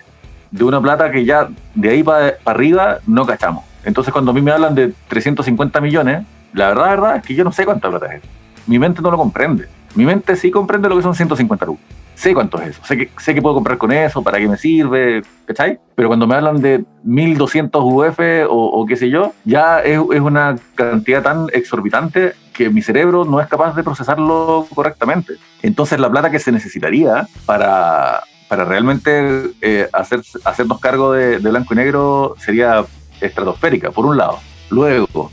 [0.50, 3.64] De una plata que ya de ahí para arriba no cachamos.
[3.84, 7.44] Entonces, cuando a mí me hablan de 350 millones, la verdad, verdad es que yo
[7.44, 8.22] no sé cuánta plata es.
[8.66, 9.68] Mi mente no lo comprende.
[9.96, 11.86] Mi mente sí comprende lo que son 150 lucas
[12.18, 14.58] sé cuánto es eso, sé que, sé que puedo comprar con eso, para qué me
[14.58, 15.80] sirve, ¿cachai?
[15.96, 18.20] Pero cuando me hablan de 1200 UF
[18.50, 23.48] o, qué sé yo, ya es, una cantidad tan exorbitante que mi cerebro no es
[23.48, 25.34] capaz de procesarlo correctamente.
[25.62, 31.76] Entonces la plata que se necesitaría para, para realmente eh, hacer, hacernos cargo de blanco
[31.76, 32.84] y negro sería
[33.22, 34.40] estratosférica, por un lado.
[34.70, 35.32] Luego,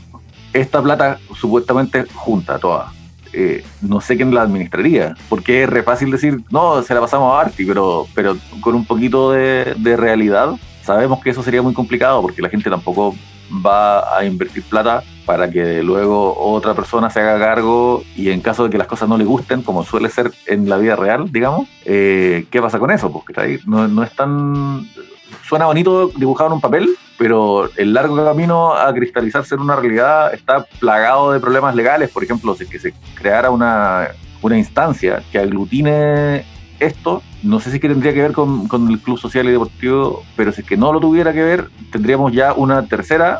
[0.53, 2.91] esta plata supuestamente junta toda
[3.37, 7.33] eh, no sé quién la administraría, porque es re fácil decir, no, se la pasamos
[7.33, 12.21] a Arti, pero, pero con un poquito de, realidad sabemos que eso sería muy complicado,
[12.21, 13.13] porque la gente tampoco
[13.65, 18.63] va a invertir plata para que luego otra persona se haga cargo y en caso
[18.63, 21.67] de que las cosas no le gusten, como suele ser en la vida real, digamos,
[21.83, 23.11] eh, ¿qué pasa con eso?
[23.11, 24.87] Porque no, no es tan...
[25.43, 30.33] Suena bonito dibujado en un papel, pero el largo camino a cristalizarse en una realidad
[30.33, 32.09] está plagado de problemas legales.
[32.09, 34.09] Por ejemplo, si que se creara una,
[34.41, 36.45] una instancia que aglutine
[36.79, 40.23] esto, no sé si que tendría que ver con, con, el Club Social y Deportivo,
[40.35, 43.39] pero si es que no lo tuviera que ver, tendríamos ya una tercera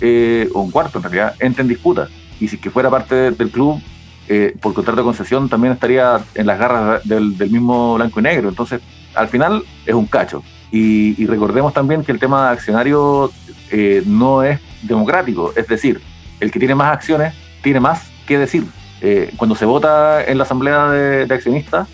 [0.00, 2.08] eh, o un cuarto en realidad, ente en disputa.
[2.40, 3.80] Y si es que fuera parte del club,
[4.28, 8.22] eh, por contrato de concesión, también estaría en las garras del, del mismo blanco y
[8.22, 8.48] negro.
[8.48, 8.80] Entonces,
[9.14, 10.42] al final es un cacho.
[10.76, 13.30] Y, recordemos también que el tema accionario
[13.70, 16.00] eh, no es democrático, es decir,
[16.40, 18.66] el que tiene más acciones tiene más que decir.
[19.00, 21.86] Eh, cuando se vota en la asamblea de, accionistas,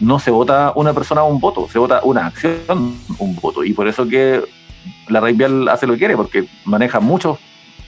[0.00, 3.62] no se vota una persona un voto, se vota una acción un voto.
[3.62, 4.42] Y por eso que
[5.06, 7.38] la Red Vial hace lo que quiere, porque maneja muchos,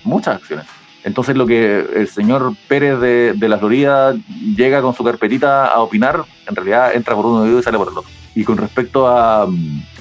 [0.05, 0.66] muchas acciones.
[1.03, 4.14] Entonces lo que el señor Pérez de, de la Florida
[4.55, 7.99] llega con su carpetita a opinar, en realidad entra por uno y sale por el
[7.99, 8.09] otro.
[8.36, 9.49] Y con respecto a,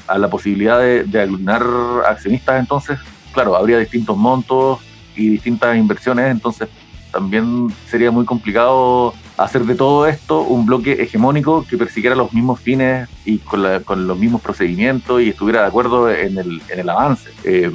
[0.07, 1.21] a la posibilidad de, de
[2.07, 2.99] accionistas, entonces,
[3.33, 4.79] claro, habría distintos montos
[5.15, 6.69] y distintas inversiones, entonces
[7.11, 12.59] también sería muy complicado hacer de todo esto un bloque hegemónico que persiguiera los mismos
[12.59, 17.29] fines y con, los mismos procedimientos y estuviera de acuerdo en el, en el avance.
[17.45, 17.71] Eh,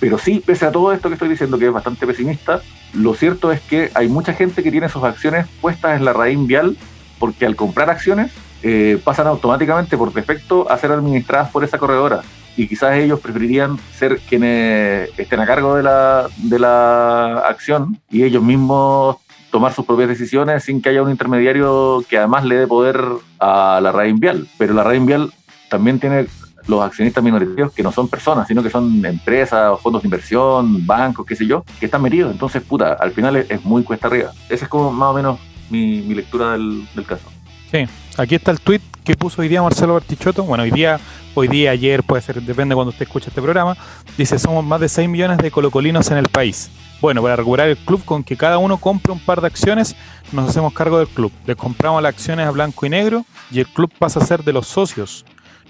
[0.00, 2.60] pero sí, pese a todo esto que estoy diciendo, que es bastante pesimista,
[2.92, 6.38] lo cierto es que hay mucha gente que tiene sus acciones puestas en la raíz
[6.46, 6.76] vial
[7.18, 8.32] porque al comprar acciones
[8.64, 12.22] eh, pasan automáticamente por defecto a ser administradas por esa corredora.
[12.56, 18.22] Y quizás ellos preferirían ser quienes estén a cargo de la, de la acción y
[18.22, 19.16] ellos mismos
[19.50, 23.00] tomar sus propias decisiones sin que haya un intermediario que además le dé poder
[23.38, 24.48] a la red vial.
[24.58, 25.32] Pero la red vial
[25.68, 26.26] también tiene
[26.66, 31.26] los accionistas minoritarios que no son personas, sino que son empresas, fondos de inversión, bancos,
[31.26, 32.32] qué sé yo, que están metidos.
[32.32, 34.32] Entonces, puta, al final es, muy cuesta arriba.
[34.48, 35.38] Esa es como más o menos
[35.70, 37.30] mi, lectura del, caso.
[37.74, 37.86] Sí,
[38.18, 40.44] aquí está el tweet que puso hoy día Marcelo Bertichotto.
[40.44, 41.00] Bueno, hoy día,
[41.34, 43.76] hoy día, ayer, puede ser, depende cuando usted escuche este programa.
[44.16, 46.70] Dice, somos más de 6 millones de colocolinos en el país.
[47.00, 49.96] Bueno, para recuperar el club, con que cada uno compre un par de acciones,
[50.30, 51.32] nos hacemos cargo del club.
[51.46, 54.52] Le compramos las acciones a blanco y negro y el club pasa a ser de
[54.52, 55.24] los socios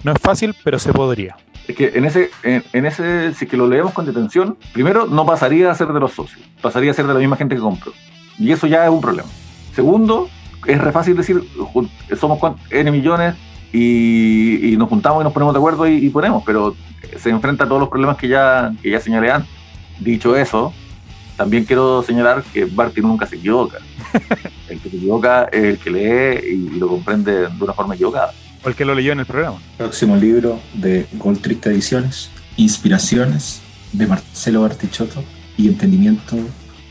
[0.05, 1.35] no es fácil, pero se podría.
[1.67, 5.71] Es que en ese, en, ese, si que lo leemos con detención, primero no pasaría
[5.71, 7.91] a ser de los socios, pasaría a ser de la misma gente que compró.
[8.37, 9.27] Y eso ya es un problema.
[9.73, 10.29] Segundo,
[10.65, 11.41] es re fácil decir,
[12.19, 12.39] somos
[12.69, 13.35] N millones
[13.71, 16.75] y, nos juntamos y nos ponemos de acuerdo y, ponemos, pero
[17.17, 19.49] se enfrenta a todos los problemas que ya, que ya señalé antes.
[19.99, 20.73] Dicho eso,
[21.37, 23.77] también quiero señalar que Barty nunca se equivoca.
[24.69, 28.33] El que se equivoca es el que lee y lo comprende de una forma equivocada.
[28.63, 29.59] O el que lo leyó en el programa.
[29.77, 33.61] Próximo libro de Gold Triste Ediciones, Inspiraciones
[33.93, 35.23] de Marcelo Bartichotto
[35.55, 36.35] y Entendimiento,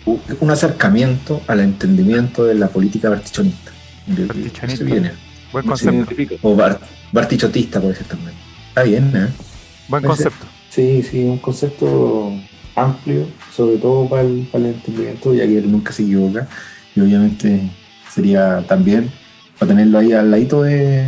[0.07, 3.73] un acercamiento al entendimiento de la política bartichonista.
[4.07, 4.85] Bartichonista.
[4.85, 5.13] Viene.
[5.53, 6.15] Buen concepto.
[6.43, 6.57] O
[7.13, 8.35] bartichotista puede ser también.
[8.69, 9.29] Está bien, ¿eh?
[9.89, 10.47] Buen concepto.
[10.69, 12.33] Sí, sí, un concepto
[12.75, 16.49] amplio, sobre todo para el, para el entendimiento, ya que él nunca se equivoca.
[16.97, 17.71] Y obviamente
[18.13, 19.11] sería también
[19.59, 21.07] para tenerlo ahí al ladito de,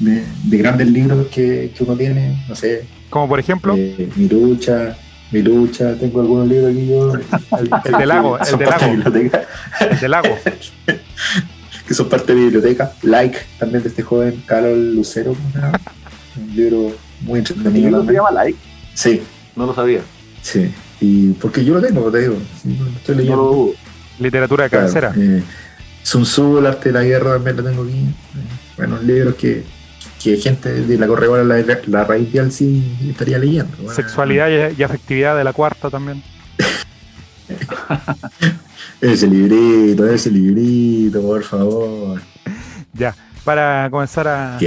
[0.00, 2.84] de, grandes libros que, que, uno tiene, no sé.
[3.08, 3.74] Como por ejemplo.
[3.76, 4.96] Eh, mi lucha,
[5.32, 7.12] mi lucha, tengo algunos libros aquí yo.
[7.14, 8.86] El, del lago, el del lago.
[9.80, 10.38] El del lago.
[11.86, 12.92] que son parte de mi biblioteca.
[13.02, 15.36] Like también de este joven Carlos Lucero.
[16.36, 17.88] Un libro muy entretenido.
[17.88, 18.58] ¿El libro se llama Like?
[18.94, 19.22] Sí.
[19.54, 20.00] No lo sabía.
[20.42, 20.72] Sí.
[21.00, 22.36] Y porque yo lo tengo, te digo.
[22.96, 23.72] estoy leyendo.
[24.18, 25.12] Literatura de cabecera.
[25.12, 25.42] Claro, eh,
[26.02, 28.06] Sun Tzu, el arte de la guerra también lo tengo aquí.
[28.76, 29.64] Bueno, libros que
[30.26, 33.76] que gente de la corredora la, la raíz vial sí estaría leyendo.
[33.92, 36.20] Sexualidad y, afectividad de la cuarta también.
[39.00, 42.20] ese librito, ese librito, por favor.
[42.92, 43.14] Ya,
[43.44, 44.58] para comenzar a,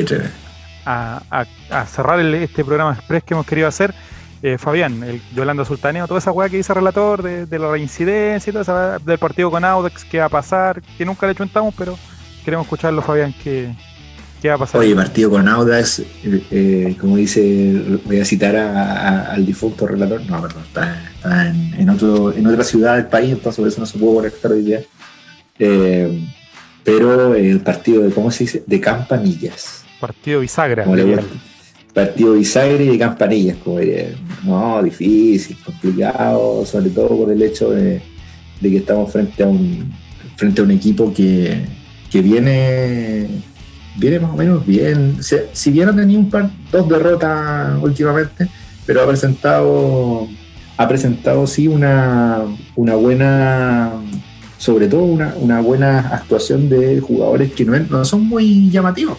[0.86, 3.93] a, a, cerrar este programa express que hemos querido hacer,
[4.41, 7.70] eh, Fabián, el Yolanda Sultaneo, toda esa weá que dice el relator de, de la
[7.70, 11.36] reincidencia y todo esa del partido con Audex, que va a pasar, que nunca le
[11.36, 11.99] chuntamos, pero
[12.45, 13.76] queremos escucharlo, Fabián, que,
[14.41, 14.79] ¿Qué va a pasar?
[14.79, 20.41] Oye, partido con Audas, eh, eh, como dice, voy a citar al difunto relator, no,
[20.41, 21.11] perdón, está,
[21.77, 24.61] en, otro, en otra ciudad del país, entonces por eso no se pudo conectar hoy
[24.61, 24.81] día.
[25.57, 26.25] Eh,
[26.85, 28.63] pero el partido de, ¿cómo se dice?
[28.65, 29.83] De campanillas.
[29.99, 30.85] Partido bisagra.
[31.93, 34.11] partido bisagra y de campanillas, como diría.
[34.43, 38.01] No, difícil, complicado, sobre todo por el hecho de,
[38.61, 39.91] que estamos frente a un,
[40.37, 41.65] frente a un equipo que,
[42.09, 43.27] que viene
[43.97, 45.17] viene más o menos bien.
[45.21, 48.47] si bien ha tenido un par, dos derrotas últimamente,
[48.85, 50.27] pero ha presentado,
[50.77, 52.43] ha presentado sí una,
[52.75, 53.91] una buena,
[54.57, 59.17] sobre todo una, buena actuación de jugadores que no, son muy llamativos.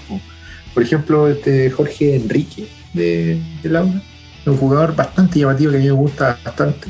[0.74, 4.00] Por ejemplo, este Jorge Enrique de, de Laura,
[4.46, 6.88] un jugador bastante llamativo que a mí me gusta bastante.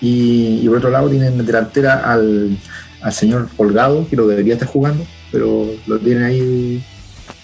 [0.00, 2.56] Y, por otro lado tienen delantera al,
[3.00, 6.84] al señor Holgado, que lo debería estar jugando, pero lo tiene ahí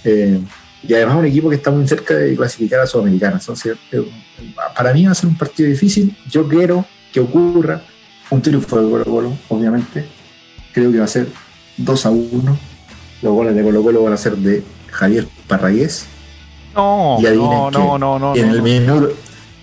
[0.05, 0.41] eh,
[0.87, 3.39] y además un equipo que está muy cerca de clasificar a Sudamericana.
[3.41, 4.05] Entonces, eh,
[4.77, 6.17] para mí va a ser un partido difícil.
[6.29, 7.83] Yo quiero que ocurra
[8.31, 10.07] un triunfo de Colo Colo, obviamente.
[10.73, 11.29] Creo que va a ser
[11.79, 12.59] 2 a 1.
[13.23, 16.07] Los goles de Colo Colo van a ser de Javier Parragués.
[16.75, 19.13] No, no, no, no, no, en, el minuto,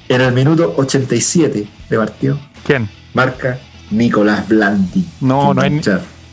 [0.07, 2.39] en el minuto 87 de partido.
[2.65, 2.89] ¿Quién?
[3.13, 3.59] Marca
[3.91, 5.05] Nicolás Blandi.
[5.19, 5.81] No, no hay,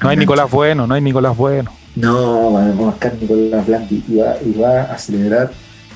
[0.01, 1.73] no hay Nicolás Bueno, no hay Nicolás Bueno.
[1.99, 5.51] No, va a marcar Nicolás Blandi y va, y va a celebrar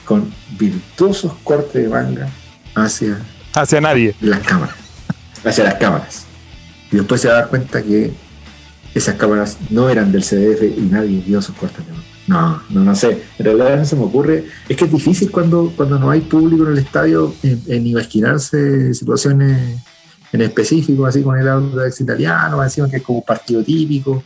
[0.04, 2.28] con virtuosos cortes de manga
[2.74, 3.20] hacia,
[3.54, 4.12] hacia nadie.
[4.20, 4.74] Las cámaras.
[5.44, 6.24] Hacia las cámaras.
[6.90, 8.12] Y después se va a dar cuenta que
[8.92, 12.04] esas cámaras no eran del CDF y nadie vio sus cortes de manga.
[12.26, 13.22] No, no, no sé.
[13.38, 14.44] En realidad no se me ocurre.
[14.68, 19.80] Es que es difícil cuando, cuando no hay público en el estadio en, imaginarse situaciones
[20.32, 24.24] en específico, así con el Audax italiano, encima que es como partido típico.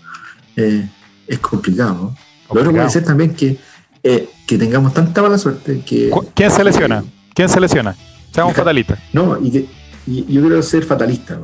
[0.57, 0.89] Eh,
[1.27, 2.15] es complicado.
[2.53, 3.59] Lo otro puede ser también que,
[4.03, 6.11] eh, que tengamos tanta mala suerte que.
[6.35, 7.05] ¿Quién se lesiona?
[7.35, 7.95] ¿Quién se lesiona?
[8.33, 8.99] Seamos fatalistas.
[9.13, 9.67] No, y que
[10.07, 11.39] yo quiero ser fatalista,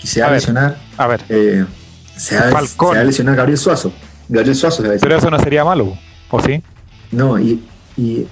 [0.00, 0.76] que se va a, lesionar.
[0.96, 1.22] A ver.
[1.28, 1.64] Eh,
[2.16, 3.92] se, va, a lesionar Gabriel Suazo.
[4.28, 5.96] Gabriel Suazo se va a Pero eso no sería malo,
[6.30, 6.62] ¿o sí?
[7.12, 7.64] No, y,
[7.96, 8.26] y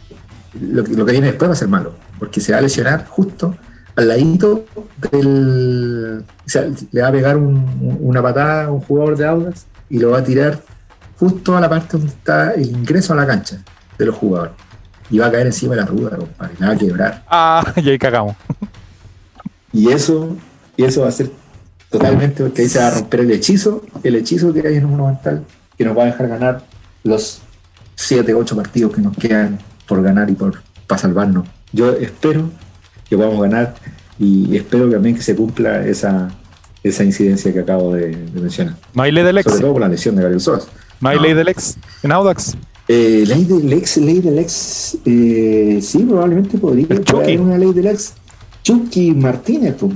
[0.60, 3.56] lo, lo, que viene después va a ser malo, porque se va a lesionar justo
[3.96, 4.66] al ladito
[5.10, 6.24] del.
[6.46, 9.98] O sea, le va a pegar un, una patada a un jugador de Audas y
[9.98, 10.60] lo va a tirar
[11.24, 13.58] justo a la parte donde está el ingreso a la cancha
[13.96, 14.52] de los jugadores.
[15.08, 17.24] Y va a caer encima de la ruda, compadre, la va a quebrar.
[17.28, 18.36] Ah, y ahí cagamos.
[19.72, 20.36] Y eso,
[20.76, 21.30] y eso va a ser
[21.88, 24.90] totalmente porque ahí se va a romper el hechizo, el hechizo que hay en un
[24.92, 25.44] monumental,
[25.78, 26.62] que nos va a dejar ganar
[27.04, 27.40] los
[27.94, 31.48] 7, 8 partidos que nos quedan por ganar y por para salvarnos.
[31.72, 32.50] Yo espero
[33.08, 33.74] que podamos ganar
[34.18, 36.28] y espero también que se cumpla esa,
[36.82, 38.76] esa incidencia que acabo de, mencionar.
[38.92, 39.42] ¿Maile del?
[39.42, 40.68] Sobre todo por la lesión de Gabriel Soas.
[41.00, 42.56] ¿No ley del ex en Audax?
[42.86, 47.86] Eh, ley del ex, ley del ex, eh, sí, probablemente podría haber una ley del
[47.86, 48.14] ex.
[48.62, 49.92] Chucky Martínez, pues.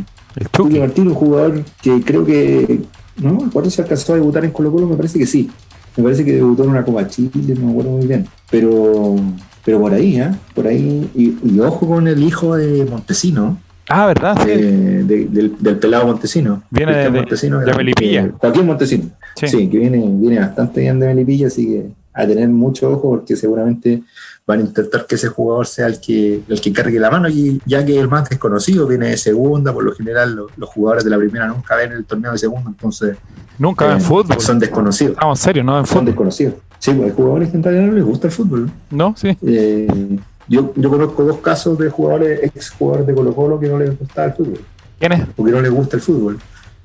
[0.53, 2.81] Chucky Martínez, un jugador que creo que,
[3.17, 5.51] no me acuerdo si alcanzó a debutar en Colo Colo, me parece que sí.
[5.97, 8.27] Me parece que debutó en una Copa Chile, no me acuerdo muy bien.
[8.51, 9.17] Pero,
[9.65, 10.31] pero por ahí, ¿eh?
[10.55, 13.59] Por ahí, y, ojo con el hijo de Montesino.
[13.89, 14.37] Ah, ¿verdad?
[14.47, 16.63] del, pelado Montesino.
[16.71, 18.31] Viene de, Montesino, de, Melipilla.
[18.39, 19.11] Joaquín Montesino.
[19.47, 19.69] Sí.
[19.69, 24.03] que viene, viene bastante bien de Melipilla, así que a tener mucho ojo porque seguramente
[24.47, 27.61] van a intentar que ese jugador sea el que, el que cargue la mano, y
[27.67, 31.19] ya que el más desconocido viene de segunda, por lo general los, jugadores de la
[31.19, 33.17] primera nunca ven el torneo de segunda, entonces...
[33.59, 34.41] Nunca ven eh, fútbol.
[34.41, 35.17] Son desconocidos.
[35.17, 35.99] Vamos, en serio, no ven fútbol.
[35.99, 36.55] Son desconocidos.
[36.79, 38.71] Sí, pues hay jugadores que en realidad no les gusta el fútbol.
[38.91, 39.37] No, sí.
[39.43, 40.19] Eh,
[40.49, 43.99] yo, yo conozco dos casos de jugadores, ex jugadores de Colo Colo que no les
[43.99, 44.61] gusta el fútbol.
[44.99, 45.27] ¿Quiénes?
[45.37, 46.39] Porque no les gusta el fútbol.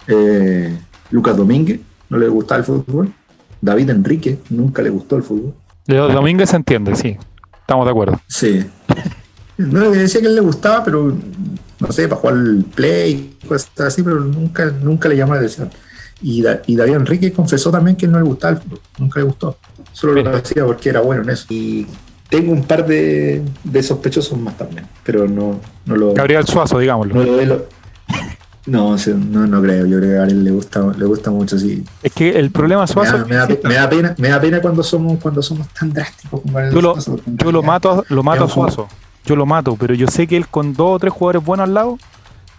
[0.08, 0.78] Eh,
[1.12, 1.80] Lucas Domínguez,
[2.14, 3.11] no le gustaba el fútbol.
[3.59, 5.53] David Enrique, nunca le gustó el fútbol.
[5.88, 7.18] Domínguez se entiende, sí.
[7.59, 8.22] Estamos de acuerdo.
[8.28, 8.66] Sí.
[9.57, 11.16] No le decía que él le gustaba, pero
[11.80, 15.70] no sé, para jugar el play, cosas así, pero nunca, nunca le llamó la atención.
[16.22, 19.57] Y, David Enrique confesó también que no le gustaba el fútbol, nunca le gustó.
[19.91, 21.45] Solo lo hacía porque era bueno en eso.
[21.49, 21.88] Y
[22.30, 23.43] tengo un par de,
[23.82, 26.14] sospechosos más también, pero no, no lo.
[26.14, 27.16] Gabriel Suazo, digámoslo.
[27.16, 27.66] No lo,
[28.66, 29.86] no, no, no creo.
[29.86, 31.84] Yo creo que a Gabriel le gusta, le gusta mucho, sí.
[32.01, 33.26] Es que el problema Suazo.
[33.28, 33.47] Me da,
[33.89, 37.64] pena, me da pena cuando somos, cuando somos tan drásticos como yo lo, Yo lo
[37.64, 38.88] mato, lo mato a Suazo.
[39.26, 41.74] Yo lo mato, pero yo sé que él con dos o tres jugadores buenos al
[41.74, 41.97] lado,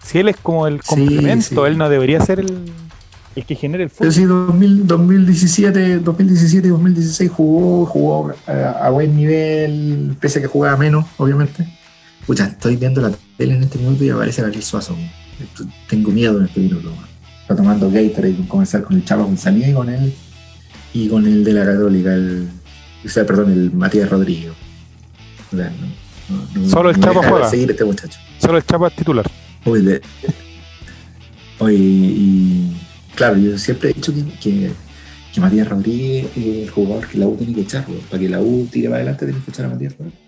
[0.03, 2.71] si él es como el complemento, él no debería ser el,
[3.35, 4.13] el que genere el fútbol.
[4.13, 11.05] Sí, 2017, 2017 y 2016 jugó, jugó a, buen nivel, pese a que jugaba menos,
[11.17, 11.67] obviamente.
[12.25, 14.95] Pucha, estoy viendo la tele en este minuto y aparece Gabriel Suazo.
[15.89, 16.91] Tengo miedo en este minuto.
[17.41, 20.13] Está tomando Gatorade y comenzar con el Chavo González y con él
[20.95, 22.47] y con el de la Católica, el,
[23.03, 24.53] o sea, perdón, el Matías Rodríguez.
[26.69, 27.49] Solo el Chavo juega.
[27.49, 28.17] Seguir este muchacho.
[28.39, 29.29] Solo el Chavo es titular.
[29.65, 30.01] Hoy,
[31.59, 32.71] hoy y
[33.13, 34.71] claro, yo siempre he dicho que,
[35.33, 37.85] que, Matías Rodríguez es el jugador que la U tiene que echar.
[38.09, 40.24] Para que la U tire para adelante tiene que echar a Matías Rodríguez.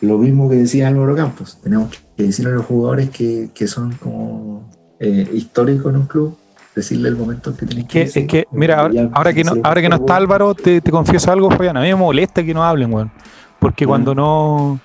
[0.00, 1.58] Lo mismo que decía Álvaro Campos.
[1.62, 4.70] Tenemos que decirle a los jugadores que, que son como
[5.00, 6.36] eh, históricos en un club,
[6.74, 8.80] decirle el momento que tienen que, Es que, mira,
[9.12, 11.76] ahora, que no, ahora que no está Álvaro, te, te, confieso algo, Fabián.
[11.76, 13.10] A mí me molesta que no hablen, weón.
[13.58, 14.80] Porque cuando no.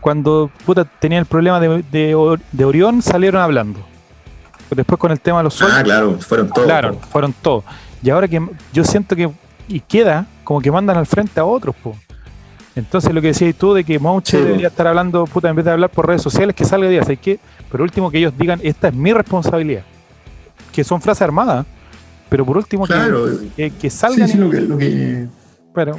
[0.00, 3.78] Cuando puta, tenía el problema de, de, de Orión, salieron hablando
[4.74, 5.78] después con el tema de los sueldos.
[5.78, 6.66] Ah, claro, fueron todos.
[6.66, 7.64] Claro, fueron todos.
[8.02, 8.40] Y ahora que
[8.72, 9.30] yo siento que,
[9.68, 11.96] y queda, como que mandan al frente a otros, po.
[12.74, 15.72] Entonces lo que decías tú de que Mouche debería estar hablando, puta, en vez de
[15.72, 17.38] hablar por redes sociales, que salga día, ¿sabes qué?
[17.70, 19.82] Pero último que ellos digan, esta es mi responsabilidad.
[20.72, 21.66] Que son frases armadas,
[22.30, 24.26] pero por último que, que, salgan.
[24.26, 25.26] Sí, sí, lo que, lo que,
[25.74, 25.98] pero,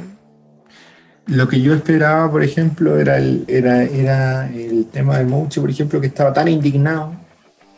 [1.26, 5.70] lo que yo esperaba, por ejemplo, era el, era, era el tema de Mouche, por
[5.70, 7.24] ejemplo, que estaba tan indignado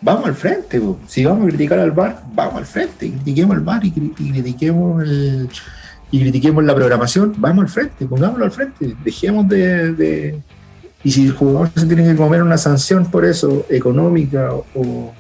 [0.01, 0.81] vamos al frente.
[1.07, 3.11] Si vamos a criticar al bar, vamos al frente.
[3.11, 5.49] Critiquemos al bar y, critiquemos el,
[6.11, 8.95] y critiquemos la programación, vamos al frente, pongámoslo al frente.
[9.05, 10.41] Dejemos de,
[11.03, 15.13] Y si el jugador se tiene que comer una sanción por eso, económica o,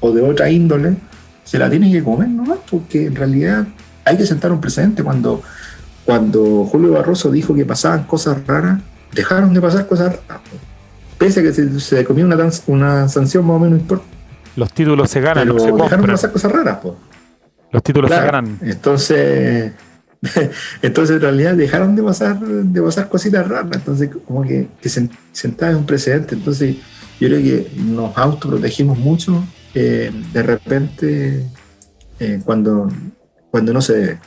[0.00, 0.96] o, de otra índole,
[1.44, 3.66] se la tiene que comer nomás, porque en realidad
[4.04, 5.02] hay que sentar un precedente.
[5.02, 5.42] Cuando,
[6.04, 8.80] cuando Julio Barroso dijo que pasaban cosas raras,
[9.12, 10.42] dejaron de pasar cosas raras
[11.18, 12.36] pese a que se, se comió una,
[12.68, 14.16] una sanción más o menos importante.
[14.56, 16.94] Los títulos se ganan, pero no se dejaron pasar cosas raras, pues.
[17.72, 18.58] Los títulos se ganan.
[18.62, 19.72] Entonces,
[20.82, 23.70] entonces en realidad dejaron de pasar, de pasar cositas raras.
[23.72, 24.88] Entonces, como que, que
[25.32, 26.34] sentaba en un precedente.
[26.34, 26.76] Entonces,
[27.20, 29.44] yo creo que nos autoprotegimos mucho
[29.74, 31.44] eh, de repente
[32.20, 32.88] eh, cuando,
[33.50, 34.18] cuando no se debe.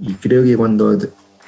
[0.00, 0.96] Y creo que cuando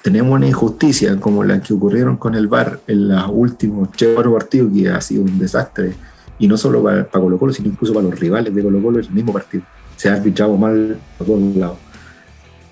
[0.02, 4.72] tenemos una injusticia como la que ocurrieron con el VAR en los últimos cuatro partidos,
[4.72, 5.92] que ha sido un desastre,
[6.38, 9.10] y no solo para, Colo Colo, sino incluso para los rivales de Colo Colo, el
[9.10, 9.64] mismo partido.
[10.02, 11.78] Se ha arbitrado mal por todos lados.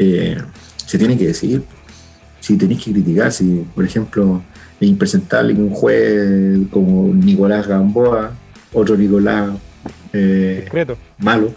[0.01, 0.37] Eh,
[0.85, 1.63] se tiene que decir,
[2.41, 4.43] si tenéis que criticar, si por ejemplo
[4.81, 8.33] es impresentable que un juez como Nicolás Gamboa,
[8.73, 9.51] otro Nicolás
[10.13, 10.69] eh,
[11.19, 11.55] malo,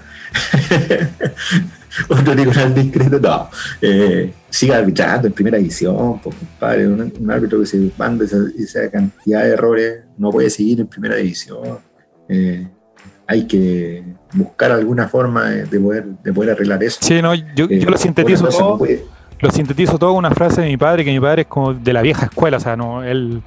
[2.07, 3.49] otro tribunal discreto, no.
[3.81, 6.87] Eh, siga arbitrando en primera división, pues, compadre.
[6.87, 11.15] Un, árbitro que se manda esa, esa, cantidad de errores no puede seguir en primera
[11.15, 11.79] división.
[12.29, 12.67] Eh,
[13.27, 14.03] hay que
[14.33, 16.99] buscar alguna forma de, poder, de poder arreglar eso.
[17.01, 18.79] Sí, no, yo, yo lo sintetizo todo.
[19.39, 21.93] lo sintetizo todo con una frase de mi padre, que mi padre es como de
[21.93, 23.41] la vieja escuela, o sea, no, él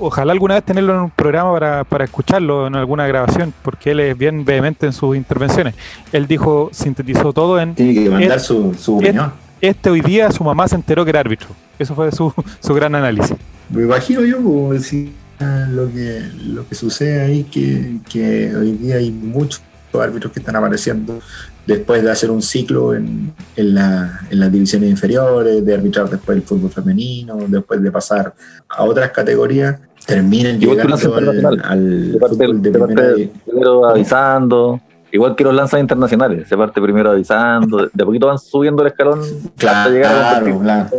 [0.00, 4.00] ojalá alguna vez tenerlo en un programa para, para, escucharlo en alguna grabación, porque él
[4.00, 5.74] es bien vehemente en sus intervenciones.
[6.12, 7.74] Él dijo, sintetizó todo en...
[7.74, 9.32] Tiene que mandar su, su opinión.
[9.60, 11.48] Este, hoy día su mamá se enteró que era árbitro.
[11.78, 13.36] Eso fue su, su gran análisis.
[13.70, 18.96] Me imagino yo como decir, lo que, lo que sucede ahí, que, que hoy día
[18.96, 19.62] hay muchos
[19.92, 21.20] árbitros que están apareciendo
[21.66, 26.36] después de hacer un ciclo en, en, la, en, las divisiones inferiores, de arbitrar después
[26.36, 28.34] el fútbol femenino, después de pasar
[28.68, 34.80] a otras categorías, terminen llegando al, al fútbol de primero avisando,
[35.12, 38.88] igual que los lanzas internacionales, se parte primero avisando, de a poquito van subiendo el
[38.88, 39.20] escalón
[39.56, 40.90] claro, hasta llegar a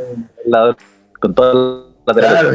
[0.44, 0.78] claro.
[1.20, 2.52] con toda la Claro,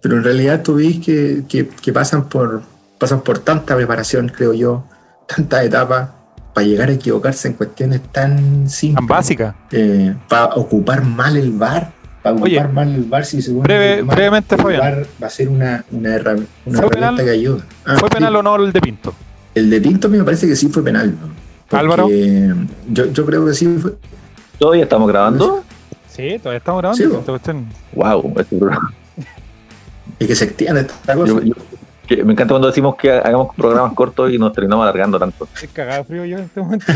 [0.00, 2.62] pero en realidad tú ves que, que, que pasan por
[3.00, 4.84] pasan por tanta preparación, creo yo,
[5.26, 6.10] tantas etapas
[6.52, 8.96] para llegar a equivocarse en cuestiones tan simples.
[8.96, 9.54] Tan básicas.
[9.72, 11.92] Eh, para ocupar mal el bar.
[12.22, 15.82] Para ocupar mal el bar, si según breve, brevemente, el bar va a ser una,
[15.90, 17.64] una, herramienta, una herramienta que ayuda.
[17.86, 19.14] Ah, ¿Fue penal o no el de Pinto?
[19.54, 21.12] El de Pinto me parece que sí fue penal.
[21.12, 21.78] ¿no?
[21.78, 22.08] Álvaro.
[22.08, 23.94] Yo, yo creo que sí fue.
[24.58, 25.64] ¿Todavía estamos grabando?
[26.20, 27.38] Sí, todavía estamos grabando.
[27.38, 27.52] Sí,
[27.94, 28.92] wow, este programa.
[30.18, 31.32] Es que se extiende esta cosa.
[31.32, 31.54] Yo, yo,
[32.24, 35.48] me encanta cuando decimos que hagamos programas cortos y nos terminamos alargando tanto.
[35.54, 36.86] Estoy cagado frío yo en este momento.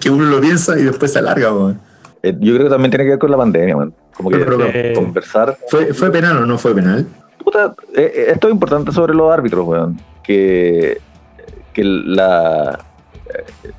[0.00, 1.80] que uno lo piensa y después se alarga, man.
[2.22, 3.92] Eh, yo creo que también tiene que ver con la pandemia, man.
[4.16, 5.58] Como que eh, conversar.
[5.68, 7.06] ¿Fue, ¿Fue penal o no fue penal?
[7.42, 10.00] Puta, eh, esto es importante sobre los árbitros, weón.
[10.22, 11.02] Que,
[11.74, 12.78] que la,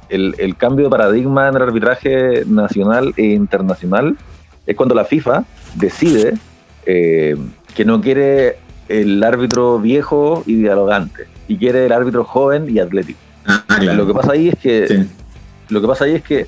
[0.09, 4.15] el, el, cambio de paradigma en el arbitraje nacional e internacional
[4.66, 5.43] es cuando la FIFA
[5.76, 6.34] decide
[6.86, 8.57] que no quiere
[8.88, 13.20] el árbitro viejo y dialogante y quiere el árbitro joven y atlético.
[13.47, 15.05] Ah, lo que pasa ahí es que
[15.70, 16.47] lo que pasa ahí es que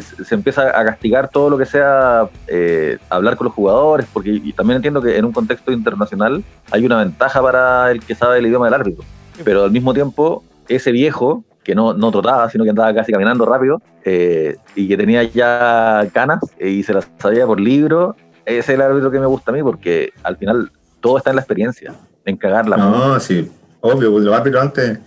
[0.00, 4.76] se empieza a castigar todo lo que sea eh, hablar con los jugadores, porque también
[4.76, 8.66] entiendo que en un contexto internacional hay una ventaja para el que sabe el idioma
[8.66, 9.04] del árbitro,
[9.44, 13.46] pero al mismo tiempo ese viejo que no, no trotaba, sino que andaba casi caminando
[13.46, 18.68] rápido eh, y que tenía ya canas y se las sabía por libro, ese es
[18.68, 21.94] el árbitro que me gusta a mí porque al final todo está en la experiencia,
[22.24, 22.76] en cagarla.
[22.76, 23.50] No, sí,
[23.80, 24.98] obvio, pues los árbitros antes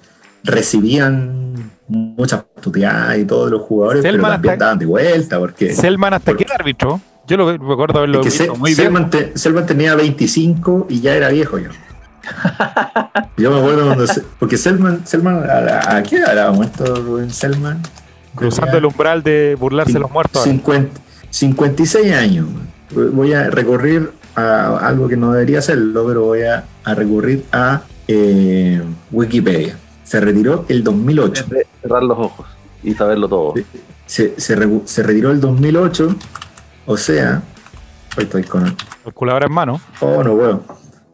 [0.44, 5.40] recibían muchas puteadas y todos los jugadores, pero también daban de vuelta.
[5.40, 9.32] Porque, Selman hasta qué árbitro, yo lo recuerdo haberlo visto muy Selman, bien.
[9.36, 11.70] Selman tenía 25 y ya era viejo yo.
[13.38, 14.06] yo me acuerdo cuando.
[14.40, 17.82] porque Selman, Selman ¿a, qué era muerto Rubén Selman?
[18.36, 20.44] Cruzando el umbral de burlarse de los muertos.
[20.44, 21.00] 50,
[21.30, 22.48] 56 años.
[22.92, 29.78] Voy a recorrer algo que no debería hacerlo, pero voy a, recurrir a eh, Wikipedia.
[30.04, 31.46] Se retiró el 2008.
[31.82, 32.48] Cerrar los ojos
[32.84, 33.54] y saberlo todo.
[34.06, 34.56] Se, se,
[35.04, 36.16] retiró el 2008,
[36.86, 37.42] o sea,
[38.18, 39.82] hoy estoy con calculadora en mano.
[40.00, 40.64] Oh, no,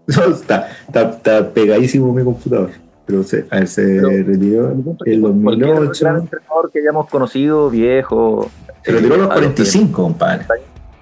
[0.15, 0.35] bueno.
[0.35, 2.71] está, está, pegadísimo mi computador.
[3.05, 4.71] Pero se, se retiró
[5.05, 5.71] el 2008.
[5.71, 8.49] Un entrenador que hayamos conocido, viejo.
[8.83, 10.45] Se retiró a los 45, compadre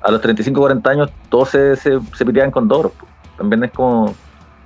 [0.01, 2.91] a los 35, 40 años todos se, se, se con Doros.
[3.37, 4.13] También es como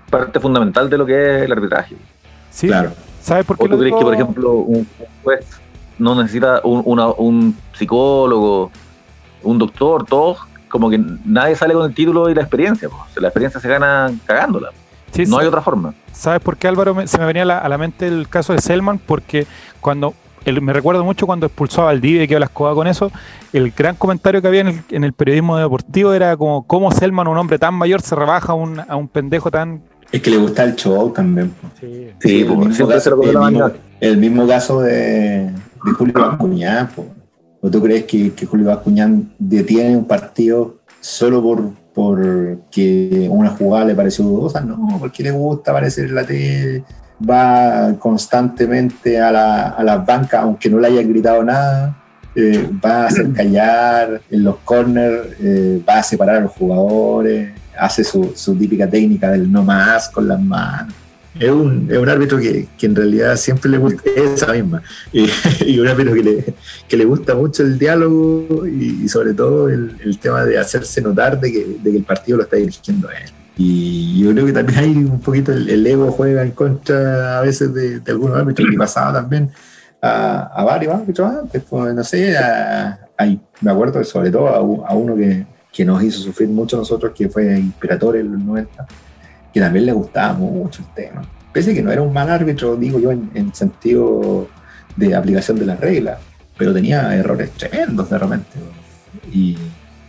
[0.10, 1.96] parte fundamental de lo que es el arbitraje.
[2.50, 2.92] Sí, claro.
[3.22, 3.68] ¿Sabes por qué?
[3.68, 4.88] tú crees que, por ejemplo, un
[5.24, 5.46] juez
[5.98, 8.72] no necesita un, un psicólogo,
[9.44, 12.90] un doctor, todos, como que nadie sale con el título y la experiencia.
[13.16, 14.72] La experiencia se gana cagándola.
[15.28, 15.94] no hay otra forma.
[16.12, 16.96] ¿Sabes por qué, Álvaro?
[17.08, 19.48] se me venía a la, a la, mente el caso de Selman, porque
[19.82, 20.14] cuando
[20.52, 23.12] me recuerdo mucho cuando expulsó a Valdivia y que la escoba con eso,
[23.54, 27.58] el gran comentario que había en el, periodismo deportivo era como cómo Selman, un hombre
[27.58, 29.82] tan mayor, se rebaja a un, a un pendejo tan...
[30.12, 31.54] Es que le gusta el show también.
[31.80, 33.22] Sí, sí, el, mismo caso,
[34.00, 36.90] el, mismo, caso, de, de Julio Bascuñán.
[37.66, 43.86] ¿O tú crees que, que Julio Bascuñán detiene un partido solo por porque una jugada
[43.86, 44.62] le pareció dudosa?
[44.62, 46.84] No, porque le gusta aparecer en la tele
[47.28, 51.98] va constantemente a, la, a las bancas, aunque no le haya gritado nada,
[52.36, 57.50] eh, va a hacer callar en los corners, eh, va a separar a los jugadores,
[57.80, 60.94] hace su, su, típica técnica del no más con las manos.
[61.40, 64.82] Es un, es un árbitro que, que, en realidad siempre le gusta esa misma.
[65.12, 66.54] Y, un árbitro que le,
[66.88, 71.40] que le, gusta mucho el diálogo y, sobre todo el, el, tema de hacerse notar
[71.40, 73.32] de que, de que el partido lo está dirigiendo él.
[73.58, 77.74] Y yo creo que también hay un poquito el, ego juega en contra a veces
[77.74, 79.50] de, algunos árbitros que pasaba también
[80.02, 83.00] a, varios árbitros antes, pues, no sé, a,
[83.62, 84.48] me acuerdo sobre todo
[84.86, 88.42] a, uno que, que, nos hizo sufrir mucho a nosotros, que fue Imperatore en los
[88.42, 88.88] 90,
[89.56, 91.22] que también le gustaba mucho el tema.
[91.54, 94.50] Pese que no era un mal árbitro, digo yo, en, sentido
[94.98, 96.20] de aplicación de las reglas,
[96.58, 98.58] pero tenía errores tremendos de repente.
[99.32, 99.58] Y,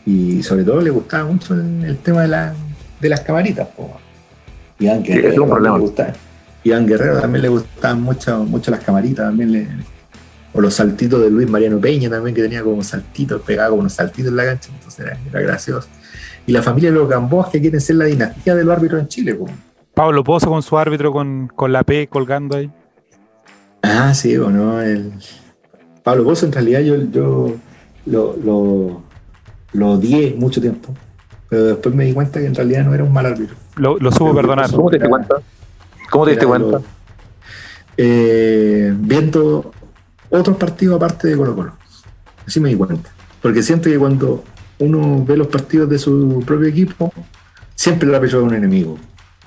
[0.05, 2.55] y sobre todo le gustaba mucho el, tema de, la,
[3.01, 3.69] de las camaritas.
[4.81, 6.13] Iván Guerrero, le gustaba,
[6.65, 9.69] Iván Guerrero también le gustaban mucho, mucho las camaritas, también le,
[10.53, 13.93] o los saltitos de Luis Mariano Peña también, que tenía como saltitos, pegaba como unos
[13.93, 15.87] saltitos en la cancha, entonces era, gracioso.
[16.47, 19.09] Y la familia de los Gamboas que quieren ser la dinastía de los árbitros en
[19.09, 19.37] Chile.
[19.37, 19.53] Como.
[19.95, 22.71] Pablo Pozo con su árbitro con, la P colgando ahí.
[23.83, 25.13] Ah, sí, bueno, el
[26.03, 27.55] Pablo Pozo en realidad yo, yo
[28.07, 29.03] lo, lo,
[29.73, 30.93] lo odié mucho tiempo,
[31.49, 33.57] pero después me di cuenta que en realidad no era un mal árbitro.
[33.77, 34.71] Lo, lo supo perdonar.
[34.71, 35.37] ¿Cómo te diste cuenta?
[36.11, 36.81] ¿Cómo te diste cuenta?
[37.97, 39.73] Eh, viendo
[40.31, 41.73] otros partidos aparte de Colo Colo.
[42.47, 43.11] Así me di cuenta.
[43.41, 44.45] Porque siento que cuando
[44.79, 47.13] uno ve los partidos de su propio equipo,
[47.75, 48.99] siempre el árbitro es un enemigo.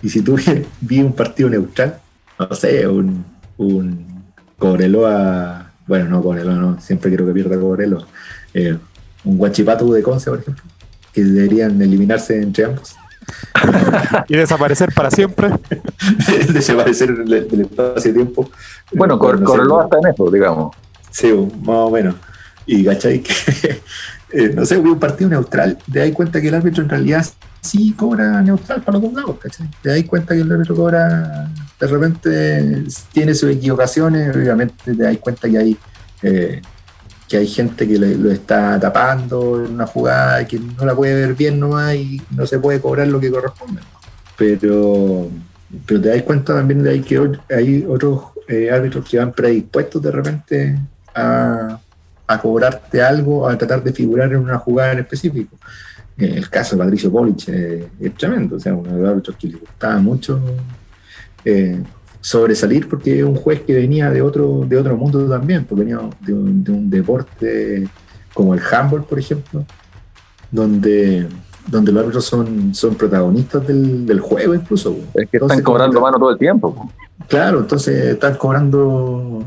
[0.01, 0.37] Y si tú
[0.81, 1.99] vi un partido neutral,
[2.37, 3.25] no sé, un,
[3.57, 4.23] un
[4.57, 8.07] Cobreloa, bueno, no Cobreloa, no, siempre quiero que pierda Cobreloa,
[8.53, 8.77] eh,
[9.23, 10.63] un Guachipato de Conce, por ejemplo,
[11.13, 12.95] que deberían eliminarse entre ambos.
[14.27, 15.49] y desaparecer para siempre.
[16.53, 18.49] desaparecer del, espacio-tiempo.
[18.93, 20.75] Bueno, Cobreloa está en eso, digamos.
[21.11, 22.15] Sí, más o menos.
[22.65, 23.81] Y cachai que,
[24.31, 27.25] eh, no sé, hubo un partido neutral, te das cuenta que el árbitro en realidad
[27.61, 29.69] sí cobra neutral para los dos lados, ¿cachai?
[29.81, 31.49] Te das cuenta que el árbitro cobra,
[31.79, 35.77] de repente tiene sus equivocaciones, obviamente te das cuenta que hay,
[36.21, 36.61] eh,
[37.27, 41.33] que hay gente que lo está tapando en una jugada que no la puede ver
[41.33, 43.81] bien nomás y no se puede cobrar lo que corresponde.
[44.37, 45.27] Pero,
[45.85, 47.19] pero te das cuenta también de ahí que
[47.49, 50.79] hay otros eh, árbitros que van predispuestos de repente
[51.15, 51.79] a,
[52.37, 55.57] cobrarte algo, a tratar de figurar en una jugada en específico.
[56.17, 59.37] Eh, el caso de Patricio Polich eh, es tremendo, o sea, uno de los árbitros
[59.37, 60.39] que le gustaba mucho
[62.21, 65.99] sobresalir porque es un juez que venía de otro, de otro mundo también, porque venía
[66.19, 67.87] de un, deporte
[68.33, 69.65] como el handball, por ejemplo,
[70.51, 71.27] donde
[71.69, 74.97] donde los árbitros son, son protagonistas del, juego incluso.
[75.13, 76.91] Es que están cobrando mano todo el tiempo.
[77.27, 79.45] Claro, entonces están cobrando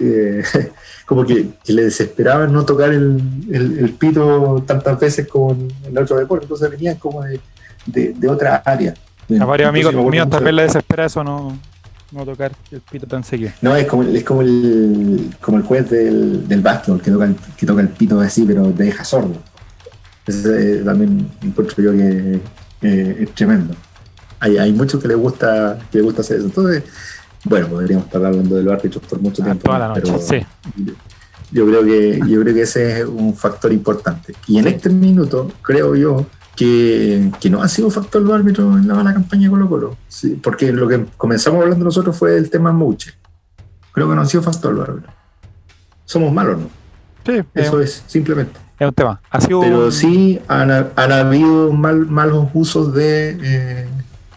[0.00, 0.44] eh,
[1.06, 6.44] como que, le desesperaban no tocar el, pito tantas veces como en el otro deporte,
[6.44, 7.40] entonces venían como de,
[7.86, 8.94] de, otra área.
[9.40, 11.56] A varios amigos míos también le desespera eso, no,
[12.10, 13.52] no tocar el pito tan seguido.
[13.62, 17.36] No, es como, es como, el, como el juez del, del básquetbol que toca, el,
[17.56, 19.36] que toca el pito así, pero te deja sordo.
[20.26, 20.48] Eso
[20.84, 22.40] también encuentro yo que
[22.82, 23.74] es tremendo
[24.40, 26.46] hay, hay muchos que les gusta que les gusta hacer eso.
[26.46, 26.84] Entonces,
[27.48, 29.70] bueno, podríamos estar hablando de los árbitros por mucho ah, tiempo.
[29.94, 30.18] pero
[31.52, 34.34] Yo creo que yo creo que ese es un factor importante.
[34.48, 36.26] Y en este minuto, creo yo,
[36.56, 39.96] que, que, no ha sido factor los árbitros en la mala campaña de Colo Colo.
[40.42, 43.12] porque lo que comenzamos hablando nosotros fue el tema Mouche.
[43.92, 45.14] Creo que no ha sido factor los árbitros.
[46.04, 46.68] Somos malos, ¿no?
[47.24, 48.58] Sí, Eso es, simplemente.
[48.78, 49.20] Es un tema.
[49.48, 53.88] Pero sí han, han habido mal, malos usos de, eh,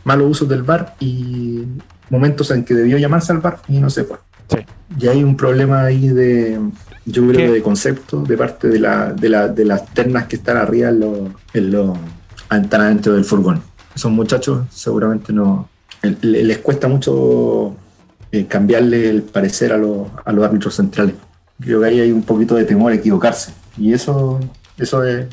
[0.03, 1.65] malos usos del bar y
[2.09, 4.17] momentos en que debió llamarse al bar y no se fue.
[4.49, 4.57] Sí.
[4.99, 6.59] Y hay un problema ahí de,
[7.05, 10.57] yo creo de concepto de parte de, la, de, la, de las ternas que están
[10.57, 11.19] arriba en los,
[11.53, 11.97] en los
[12.49, 13.61] adentro del furgón.
[13.95, 15.69] Esos muchachos seguramente no
[16.01, 17.75] les cuesta mucho
[18.31, 21.15] eh, cambiarle el parecer a los, a los árbitros centrales.
[21.59, 24.39] Creo que ahí hay un poquito de temor a equivocarse y eso,
[24.77, 25.27] eso es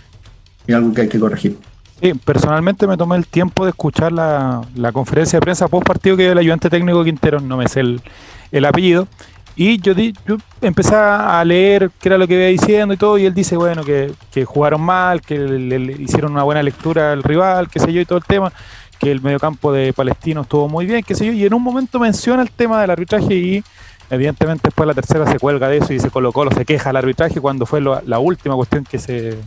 [0.68, 1.58] algo que hay que corregir.
[2.00, 4.62] Sí, personalmente me tomé el tiempo de escuchar la,
[4.92, 8.64] conferencia de prensa post partido que dio el ayudante técnico Quintero, no me sé el,
[8.66, 9.08] apellido,
[9.56, 13.24] y yo, yo, empecé a leer qué era lo que iba diciendo y todo, y
[13.24, 14.12] él dice, bueno, que,
[14.44, 18.18] jugaron mal, que le, hicieron una buena lectura al rival, qué sé yo, y todo
[18.18, 18.52] el tema,
[18.98, 21.98] que el mediocampo de Palestino estuvo muy bien, qué sé yo, y en un momento
[21.98, 23.64] menciona el tema del arbitraje y
[24.10, 26.96] evidentemente después la tercera se cuelga de eso y se colocó, lo se queja el
[26.96, 29.38] arbitraje cuando fue la última cuestión que se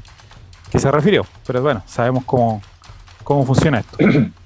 [0.72, 1.26] que se refirió.
[1.46, 2.62] Pero bueno, sabemos cómo,
[3.24, 3.98] cómo funciona esto.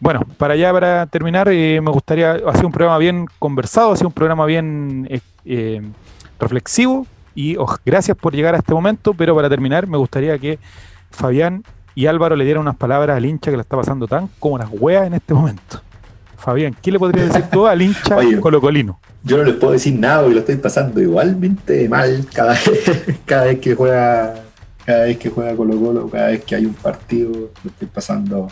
[0.00, 4.12] Bueno, para allá, para terminar, eh, me gustaría, hacer un programa bien conversado, hacer un
[4.12, 5.80] programa bien eh, eh,
[6.38, 10.58] reflexivo y oh, gracias por llegar a este momento, pero para terminar me gustaría que
[11.10, 14.58] Fabián y Álvaro le dieran unas palabras al hincha que la está pasando tan como
[14.58, 15.80] las weas en este momento.
[16.36, 19.00] Fabián, ¿qué le podría decir tú al hincha colocolino?
[19.22, 23.44] Yo no les puedo decir nada y lo estoy pasando igualmente mal cada vez, cada
[23.44, 24.34] vez que juega
[24.84, 28.48] cada vez que juega Colo Colo, cada vez que hay un partido, lo estoy pasando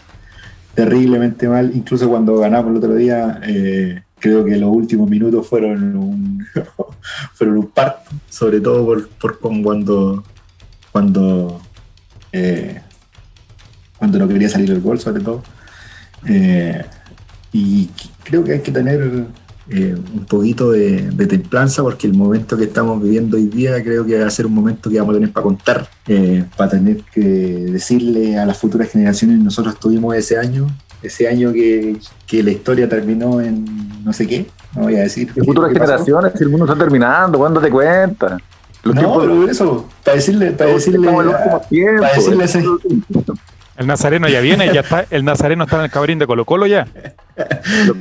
[0.75, 1.71] terriblemente mal.
[1.75, 6.47] Incluso cuando ganamos el otro día, eh, creo que los últimos minutos fueron un,
[7.35, 10.25] fueron un parto, sobre todo por, por cuando
[10.93, 11.61] cuando,
[12.33, 12.81] eh,
[13.99, 15.43] cuando no quería salir el gol, sobre todo.
[16.29, 16.85] Eh,
[17.53, 17.91] y
[18.23, 19.27] creo que hay que tener
[19.71, 24.19] eh, un poquito de, templanza porque el momento que estamos viviendo hoy día creo que
[24.19, 27.21] va a ser un momento que vamos a tener para contar, eh, para tener que
[27.21, 30.67] decirle a las futuras generaciones, nosotros tuvimos ese año,
[31.01, 31.97] ese año que,
[32.33, 33.65] la historia terminó en
[34.05, 35.33] no sé qué, no voy a decir.
[35.33, 36.33] ¿Qué futuras generaciones?
[36.37, 38.41] Si el mundo está terminando, ¿cuándo te cuentas?
[38.85, 42.65] no, pero eso, para decirle, para decirle, para decirle ese,
[43.77, 46.67] el Nazareno ya viene, ya está, el Nazareno está en el cabrín de Colo Colo
[46.67, 46.87] ya.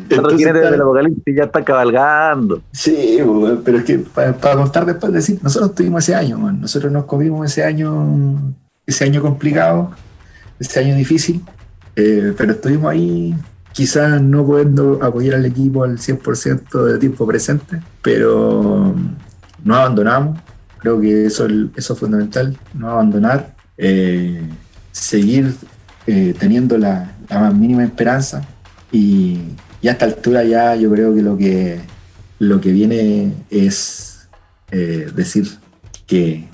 [0.09, 2.61] Entonces, del Apocalipsis ya está cabalgando.
[2.71, 3.19] Sí,
[3.63, 7.63] pero es que para, contar después decir, nosotros tuvimos ese año, nosotros nos comimos ese
[7.63, 8.53] año,
[8.85, 9.91] ese año complicado,
[10.59, 11.41] ese año difícil,
[11.95, 13.33] eh, pero estuvimos ahí
[13.71, 18.93] quizás no pudiendo apoyar al equipo al 100% de tiempo presente, pero
[19.63, 20.39] no abandonamos,
[20.79, 23.55] creo que eso, eso es fundamental, no abandonar.
[23.77, 24.41] Eh,
[24.91, 25.55] seguir
[26.07, 28.47] eh, teniendo la, más mínima esperanza
[28.91, 29.39] y,
[29.83, 31.79] a esta altura ya yo creo que lo que,
[32.39, 34.27] lo que viene es
[34.71, 35.47] eh, decir
[36.05, 36.47] que,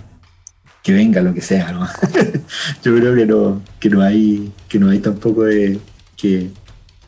[0.82, 1.72] que venga lo que sea,
[2.84, 5.80] yo creo que no, que no hay, que no hay tampoco de
[6.16, 6.50] que,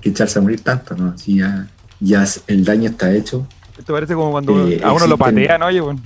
[0.01, 1.18] echarse a morir tanto, ¿no?
[1.18, 1.68] Si ya,
[1.99, 3.47] ya el daño está hecho.
[3.77, 6.01] Esto parece como cuando eh, a uno lo patean, oye, bueno.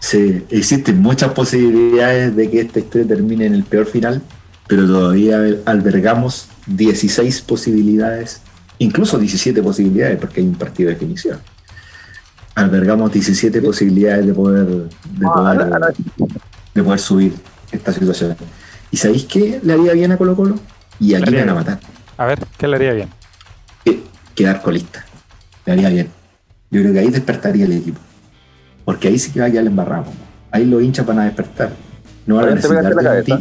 [0.00, 4.22] Sí, existen muchas posibilidades de que esta historia termine en el peor final,
[4.66, 8.42] pero todavía albergamos 16 posibilidades,
[8.78, 11.38] incluso 17 posibilidades, porque hay un partido de definición.
[12.54, 15.92] Albergamos 17 posibilidades de poder, de ah,
[16.74, 17.34] poder, subir
[17.72, 18.36] esta situación.
[18.90, 20.58] ¿Y sabéis qué le haría bien a Colo Colo?
[21.00, 21.80] Y aquí le van a matar.
[22.16, 23.08] A ver, ¿qué le haría bien?
[24.34, 25.04] Quedar colista.
[25.66, 26.08] Le haría bien.
[26.70, 28.00] Yo creo que ahí despertaría el equipo.
[28.84, 30.06] Porque ahí sí que va a quedar embarrado.
[30.50, 31.72] Ahí los hinchas van a despertar.
[32.26, 33.34] No van a necesitar de ti.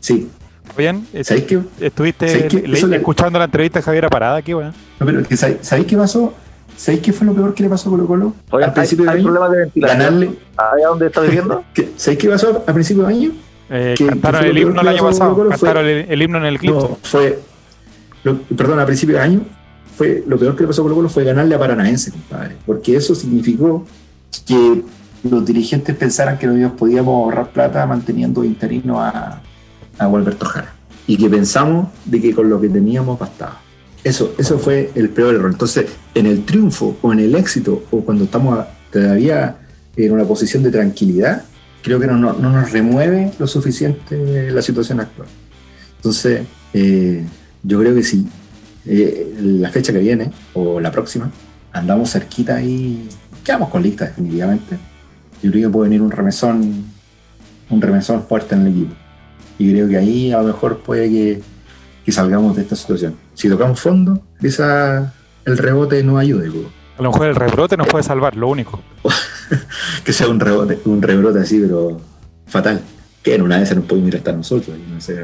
[0.00, 0.30] Sí.
[0.76, 2.48] Bien, ¿Sabéis que, estuviste
[2.96, 4.72] escuchando la entrevista de Javier Parada aquí, bueno.
[4.98, 5.22] No, pero
[5.62, 6.34] ¿sabéis qué pasó?
[6.76, 8.34] ¿Sabéis qué fue lo peor que le pasó a Colo Colo?
[8.50, 9.98] al principio hay, de año, de ventilación.
[9.98, 10.30] Ganarle.
[10.56, 11.64] ¿Ahí dónde está viviendo?
[11.96, 13.32] ¿Sabéis qué pasó al principio de año?
[13.70, 15.48] Eh, cantaron el himno el año pasado.
[15.48, 16.74] Cantaron el, himno en el clip.
[16.74, 17.38] No, fue.
[18.56, 19.40] perdón, a principio de año,
[19.96, 22.56] fue, lo peor que le pasó a Colo Colo fue ganarle a Paranaense, compadre.
[22.66, 23.86] Porque eso significó
[24.40, 24.82] que
[25.22, 29.40] los dirigentes pensaran que nosotros podíamos ahorrar plata manteniendo interino a,
[29.98, 30.74] a Walberto Jara
[31.06, 33.60] y que pensamos de que con lo que teníamos bastaba.
[34.02, 35.50] Eso, eso fue el peor error.
[35.50, 39.56] Entonces, en el triunfo o en el éxito o cuando estamos todavía
[39.96, 41.44] en una posición de tranquilidad,
[41.82, 45.28] creo que no, no, nos remueve lo suficiente la situación actual.
[45.96, 46.42] Entonces,
[46.72, 47.24] eh,
[47.62, 48.26] yo creo que sí,
[48.86, 51.30] eh, la fecha que viene o la próxima,
[51.72, 53.08] andamos cerquita y
[53.44, 54.78] quedamos con lista definitivamente.
[55.42, 56.84] Yo creo que puede venir un remesón,
[57.70, 58.94] un remesón fuerte en el equipo.
[59.58, 61.42] Y creo que ahí a lo mejor puede que,
[62.04, 63.16] que salgamos de esta situación.
[63.34, 65.12] Si tocamos fondo, quizá
[65.44, 66.50] el rebote no ayude.
[66.98, 68.80] A lo mejor el rebrote nos puede salvar, lo único.
[70.04, 72.00] que sea un rebote, un rebrote así, pero
[72.46, 72.80] fatal.
[73.22, 74.76] Que en una vez se nos puede mirar hasta nosotros.
[74.88, 75.22] No sé.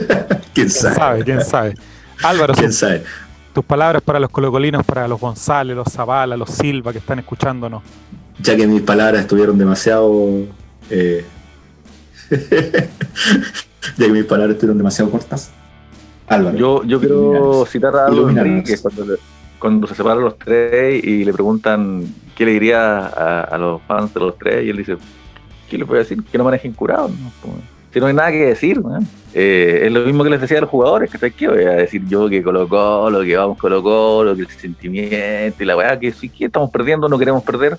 [0.54, 1.24] ¿Quién, sabe?
[1.24, 1.74] ¿Quién sabe?
[2.22, 3.04] Álvaro, ¿quién sabe?
[3.52, 7.82] Tus palabras para los colocolinos, para los González, los Zavala, los Silva que están escuchándonos.
[8.40, 10.44] Ya que mis palabras estuvieron demasiado.
[10.90, 11.24] Eh,
[12.30, 15.50] ya que mis palabras estuvieron demasiado cortas.
[16.28, 16.56] Álvaro.
[16.56, 19.16] Yo, yo quiero citar a Álvaro Enrique cuando,
[19.58, 22.06] cuando, se separan los tres y le preguntan
[22.36, 24.96] qué le diría a, los fans de los tres, y él dice:
[25.68, 26.22] ¿Qué le puede decir?
[26.22, 27.10] Que no manejen curados.
[27.92, 28.80] Si no hay nada que decir,
[29.32, 32.02] eh, es lo mismo que les decía a los jugadores, que ¿qué voy a decir
[32.06, 36.12] yo que colocó, lo que vamos colocó, lo que el sentimiento y la weá, que
[36.12, 37.78] sí que estamos perdiendo, no queremos perder.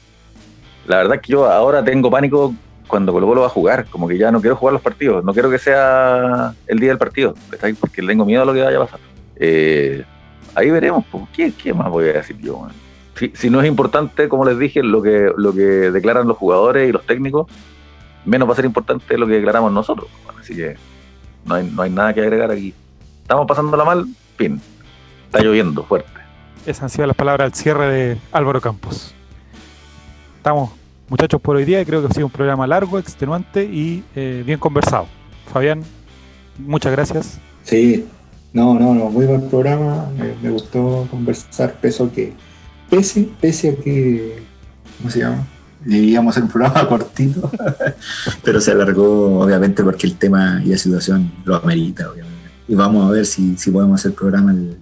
[0.88, 2.54] La verdad es que yo ahora tengo pánico
[2.88, 5.32] cuando Colo Colo va a jugar, como que ya no quiero jugar los partidos, no
[5.32, 7.36] quiero que sea el día del partido,
[7.80, 9.00] porque tengo miedo a lo que vaya a pasar.
[9.36, 10.04] Eh,
[10.56, 12.68] ahí veremos, ¿qué, ¿qué, más voy a decir yo?
[13.16, 16.90] Si, si, no es importante, como les dije, lo que, lo que declaran los jugadores
[16.90, 17.48] y los técnicos,
[18.30, 20.08] menos va a ser importante lo que declaramos nosotros.
[20.40, 20.76] Así que
[21.46, 22.74] no hay, no hay nada que agregar aquí.
[23.22, 24.06] Estamos pasándola mal,
[24.38, 24.62] fin.
[25.26, 26.10] Está lloviendo fuerte.
[26.66, 29.14] Esas han sido las palabras al cierre de Álvaro Campos.
[30.38, 30.72] Estamos,
[31.08, 31.84] muchachos, por hoy día.
[31.86, 35.08] Creo que ha sido un programa largo, extenuante y eh, bien conversado.
[35.52, 35.84] Fabián,
[36.58, 37.40] muchas gracias.
[37.64, 38.08] Sí,
[38.54, 40.10] no, no, no, muy buen programa.
[40.42, 42.34] Me, gustó conversar, peso que,
[42.90, 44.44] pese, pese a que,
[44.98, 45.46] ¿cómo se llama?
[45.84, 47.52] Debíamos hacer un programa cortito,
[48.44, 52.38] pero se alargó obviamente porque el tema y la situación lo amerita, obviamente.
[52.68, 54.78] Y vamos a ver si, si podemos hacer el programa el,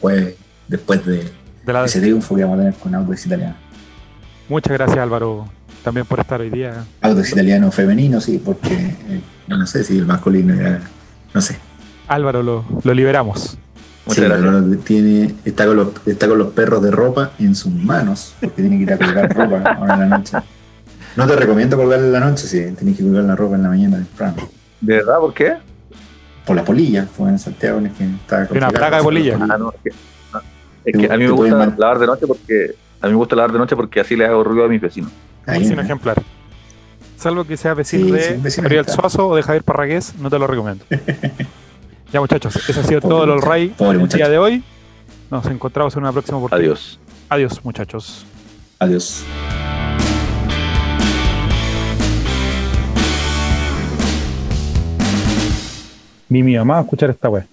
[0.00, 0.34] jueves
[0.66, 1.30] después de,
[1.84, 3.56] ese triunfo que vamos a tener con Autos Italianos.
[4.48, 5.46] Muchas gracias Álvaro
[5.82, 6.84] también por estar hoy día.
[7.00, 10.80] Autos italianos femeninos, sí, porque eh, no sé si el masculino ya,
[11.32, 11.56] no sé.
[12.08, 13.58] Álvaro, lo, lo liberamos.
[14.08, 14.22] Sí,
[14.84, 18.76] tiene, está, con los, está con los perros de ropa en sus manos, porque tiene
[18.78, 20.38] que ir a colgar ropa ahora en la noche.
[21.16, 23.68] No te recomiendo colgar en la noche, sí, tienes que colgar la ropa en la
[23.68, 24.36] mañana temprano.
[24.80, 25.18] ¿De verdad?
[25.18, 25.56] ¿Por qué?
[26.46, 29.38] Por la polilla, fue en Santiago es que estaba Una plaga de polilla.
[29.40, 29.90] Ah, no, es que,
[30.84, 33.52] es que a mí me gusta lavar de noche porque a mí me gusta lavar
[33.52, 35.10] de noche porque así le hago ruido a mis vecinos.
[35.46, 36.22] Un vecino ejemplar.
[37.16, 40.84] Salvo que sea vecino de Gabriel Suazo o de Javier Parragués, no te lo recomiendo.
[42.12, 44.62] ya muchachos, ese ha sido todo el All Ray el día de hoy.
[45.30, 46.72] Nos encontramos en una próxima oportunidad.
[46.72, 46.98] Adiós.
[47.28, 48.24] Adiós muchachos.
[48.78, 49.24] Adiós.
[56.28, 57.48] Mi, mi mamá va a escuchar esta web.